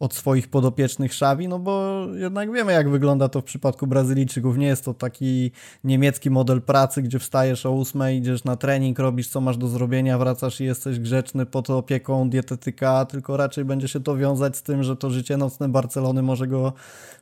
[0.00, 4.58] od swoich podopiecznych Szawi, no bo jednak wiemy, jak wygląda to w przypadku Brazylijczyków.
[4.58, 5.50] Nie jest to taki
[5.84, 10.18] niemiecki model pracy, gdzie wstajesz o 8, idziesz na trening, robisz co masz do zrobienia,
[10.18, 14.82] wracasz i jesteś grzeczny pod opieką dietetyka, tylko raczej będzie się to wiązać z tym,
[14.82, 16.72] że to życie nocne Barcelony może go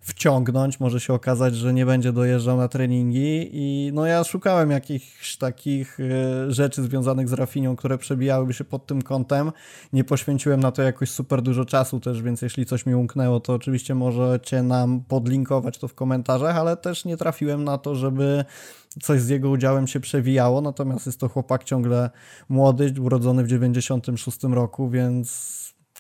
[0.00, 5.36] wciągnąć, może się okazać, że nie będzie dojeżdżał na treningi i no ja szukałem jakichś
[5.36, 9.52] takich e, rzeczy związanych z Rafinią, które przebijałyby się pod tym kątem.
[9.92, 13.54] Nie poświęciłem na to jakoś super dużo czasu też, więc jeśli coś mi umknęło, to
[13.54, 18.44] oczywiście możecie nam podlinkować to w komentarzach, ale też nie trafiłem na to, żeby
[19.02, 22.10] coś z jego udziałem się przewijało, natomiast jest to chłopak ciągle
[22.48, 25.28] młody, urodzony w 96 roku, więc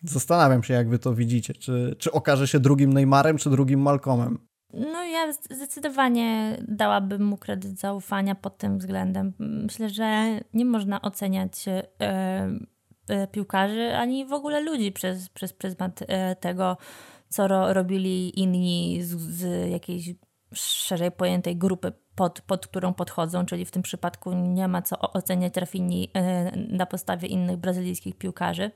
[0.04, 1.54] zastanawiam się, jak wy to widzicie.
[1.54, 4.38] Czy, czy okaże się drugim Neymarem, czy drugim Malcolmem?
[4.72, 9.32] No ja zdecydowanie dałabym mu kredyt zaufania pod tym względem.
[9.38, 11.64] Myślę, że nie można oceniać
[12.02, 12.50] E,
[13.32, 16.76] piłkarzy, ani w ogóle ludzi przez, przez pryzmat e, tego,
[17.28, 20.14] co ro, robili inni z, z jakiejś
[20.54, 25.56] szerzej pojętej grupy, pod, pod którą podchodzą, czyli w tym przypadku nie ma co oceniać
[25.56, 28.70] Rafini e, na podstawie innych brazylijskich piłkarzy.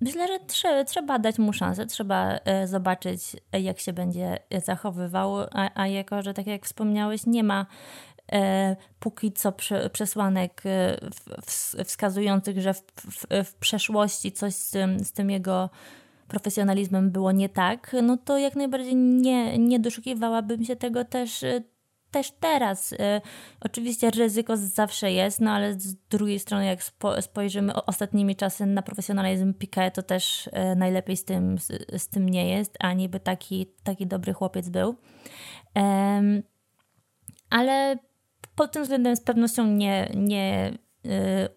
[0.00, 5.86] Myślę, że trzeba, trzeba dać mu szansę, trzeba zobaczyć, jak się będzie zachowywał, a, a
[5.86, 7.66] jako, że tak jak wspomniałeś, nie ma
[8.09, 8.09] E,
[9.00, 9.52] póki co
[9.92, 10.96] przesłanek e,
[11.84, 15.70] wskazujących, że w, w, w przeszłości coś z tym, z tym jego
[16.28, 21.62] profesjonalizmem było nie tak, no to jak najbardziej nie, nie doszukiwałabym się tego też, e,
[22.10, 22.94] też teraz.
[23.60, 28.82] Oczywiście ryzyko zawsze jest, no ale z drugiej strony, jak spo, spojrzymy ostatnimi czasy na
[28.82, 31.68] profesjonalizm Piqué, to też najlepiej z tym, z,
[32.02, 34.96] z tym nie jest, a niby taki, taki dobry chłopiec był.
[37.50, 37.98] Ale
[38.54, 41.48] pod tym względem z pewnością nie, nie, y,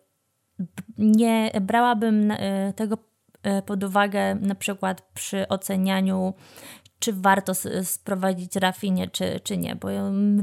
[0.97, 2.97] nie brałabym y, tego
[3.57, 6.33] y, pod uwagę na przykład przy ocenianiu,
[6.99, 9.87] czy warto sprowadzić Rafinie, czy, czy nie, bo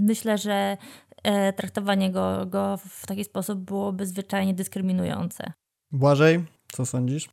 [0.00, 0.76] myślę, że
[1.56, 5.52] traktowanie go, go w taki sposób byłoby zwyczajnie dyskryminujące.
[5.92, 7.28] Błażej, co sądzisz?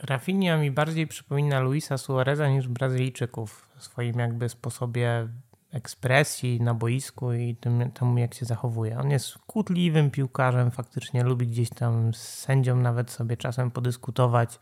[0.00, 5.28] Rafinha mi bardziej przypomina Luisa Suareza niż Brazylijczyków w swoim jakby sposobie
[5.72, 8.98] ekspresji na boisku i tym, temu, jak się zachowuje.
[8.98, 14.58] On jest kłótliwym piłkarzem, faktycznie lubi gdzieś tam z sędzią nawet sobie czasem podyskutować.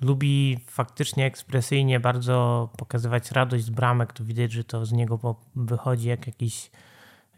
[0.00, 4.12] Lubi faktycznie ekspresyjnie bardzo pokazywać radość z bramek.
[4.12, 6.70] To widać, że to z niego wychodzi jak jakiś,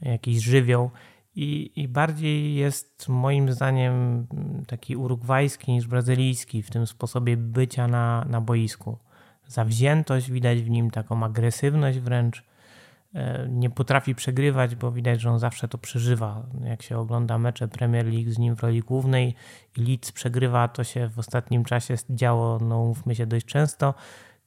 [0.03, 0.90] jakiś żywioł.
[1.36, 4.26] I, I bardziej jest moim zdaniem
[4.66, 8.98] taki urugwajski niż brazylijski w tym sposobie bycia na, na boisku.
[9.46, 12.44] Zawziętość widać w nim, taką agresywność wręcz
[13.49, 16.47] nie potrafi przegrywać, bo widać, że on zawsze to przeżywa.
[16.65, 19.35] Jak się ogląda mecze Premier League z nim w roli głównej
[19.77, 23.95] i Leeds przegrywa, to się w ostatnim czasie działo, no mówmy się, dość często,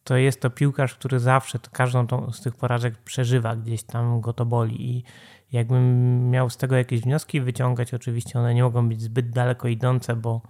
[0.03, 4.33] to jest to piłkarz, który zawsze każdą tą, z tych porażek przeżywa, gdzieś tam go
[4.33, 5.03] to boli i
[5.51, 10.15] jakbym miał z tego jakieś wnioski wyciągać, oczywiście one nie mogą być zbyt daleko idące,
[10.15, 10.41] bo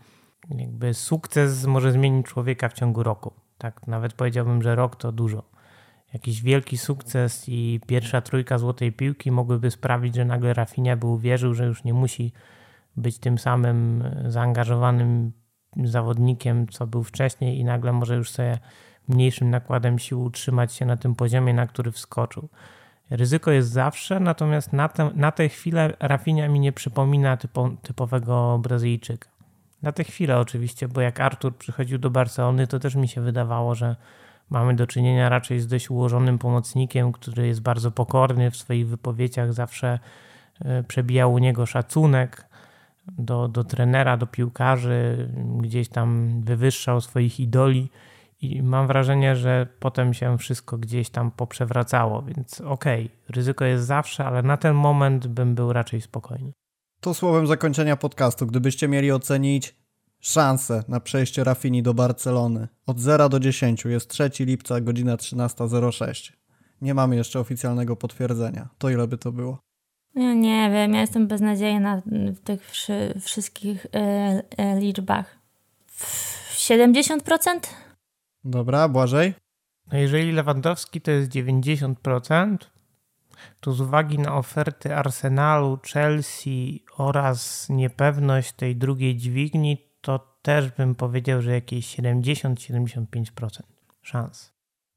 [0.50, 3.34] jakby sukces może zmienić człowieka w ciągu roku.
[3.58, 5.55] Tak, nawet powiedziałbym, że rok to dużo
[6.16, 11.54] jakiś wielki sukces i pierwsza trójka złotej piłki mogłyby sprawić, że nagle Rafinha by uwierzył,
[11.54, 12.32] że już nie musi
[12.98, 15.32] być tym samym zaangażowanym
[15.84, 18.60] zawodnikiem, co był wcześniej i nagle może już sobie
[19.08, 22.50] mniejszym nakładem sił utrzymać się na tym poziomie, na który wskoczył.
[23.10, 28.60] Ryzyko jest zawsze, natomiast na, te, na tę chwilę Rafinha mi nie przypomina typo, typowego
[28.64, 29.30] Brazylijczyka.
[29.82, 33.76] Na tę chwilę oczywiście, bo jak Artur przychodził do Barcelony, to też mi się wydawało,
[33.76, 33.96] że
[34.50, 39.54] Mamy do czynienia raczej z dość ułożonym pomocnikiem, który jest bardzo pokorny w swoich wypowiedziach,
[39.54, 40.00] zawsze
[40.60, 42.50] e, przebijał u niego szacunek
[43.08, 47.90] do, do trenera, do piłkarzy, gdzieś tam wywyższał swoich idoli.
[48.42, 53.86] I mam wrażenie, że potem się wszystko gdzieś tam poprzewracało, więc okej, okay, ryzyko jest
[53.86, 56.52] zawsze, ale na ten moment bym był raczej spokojny.
[57.02, 59.76] To słowem zakończenia podcastu, gdybyście mieli ocenić
[60.20, 62.68] szanse na przejście Rafini do Barcelony.
[62.86, 66.34] Od 0 do 10 jest 3 lipca, godzina 13.06.
[66.82, 68.70] Nie mamy jeszcze oficjalnego potwierdzenia.
[68.78, 69.60] To ile by to było?
[70.16, 73.98] Ja nie wiem, ja jestem beznadziejna w tych wszy, wszystkich e,
[74.58, 75.38] e, liczbach.
[76.52, 77.20] 70%?
[78.44, 79.34] Dobra, Błażej?
[79.92, 82.58] No jeżeli Lewandowski to jest 90%,
[83.60, 90.96] to z uwagi na oferty Arsenalu, Chelsea oraz niepewność tej drugiej dźwigni, to też bym
[90.96, 93.06] powiedział, że jakieś 70-75%
[94.02, 94.52] szans.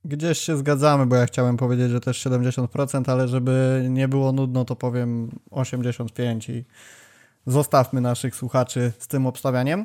[0.05, 4.65] Gdzieś się zgadzamy, bo ja chciałem powiedzieć, że też 70%, ale żeby nie było nudno,
[4.65, 6.65] to powiem 85% i
[7.47, 9.85] zostawmy naszych słuchaczy z tym obstawianiem.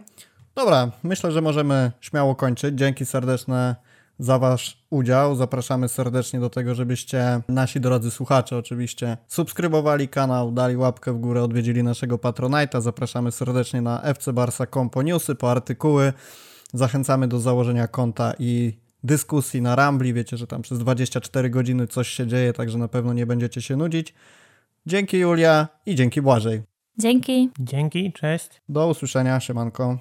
[0.56, 2.76] Dobra, myślę, że możemy śmiało kończyć.
[2.76, 3.76] Dzięki serdeczne
[4.24, 5.36] za Wasz udział.
[5.36, 11.44] Zapraszamy serdecznie do tego, żebyście nasi drodzy słuchacze oczywiście subskrybowali kanał, dali łapkę w górę,
[11.44, 12.82] odwiedzili naszego Patronite'a.
[12.82, 16.14] Zapraszamy serdecznie na FC Barsa po newsy, po artykuły.
[16.74, 20.14] Zachęcamy do założenia konta i dyskusji na Rambli.
[20.14, 23.76] Wiecie, że tam przez 24 godziny coś się dzieje, także na pewno nie będziecie się
[23.76, 24.14] nudzić.
[24.86, 26.62] Dzięki Julia i dzięki Błażej.
[27.00, 27.50] Dzięki.
[27.60, 28.62] Dzięki, cześć.
[28.70, 29.98] Do usłyszenia, siemanko.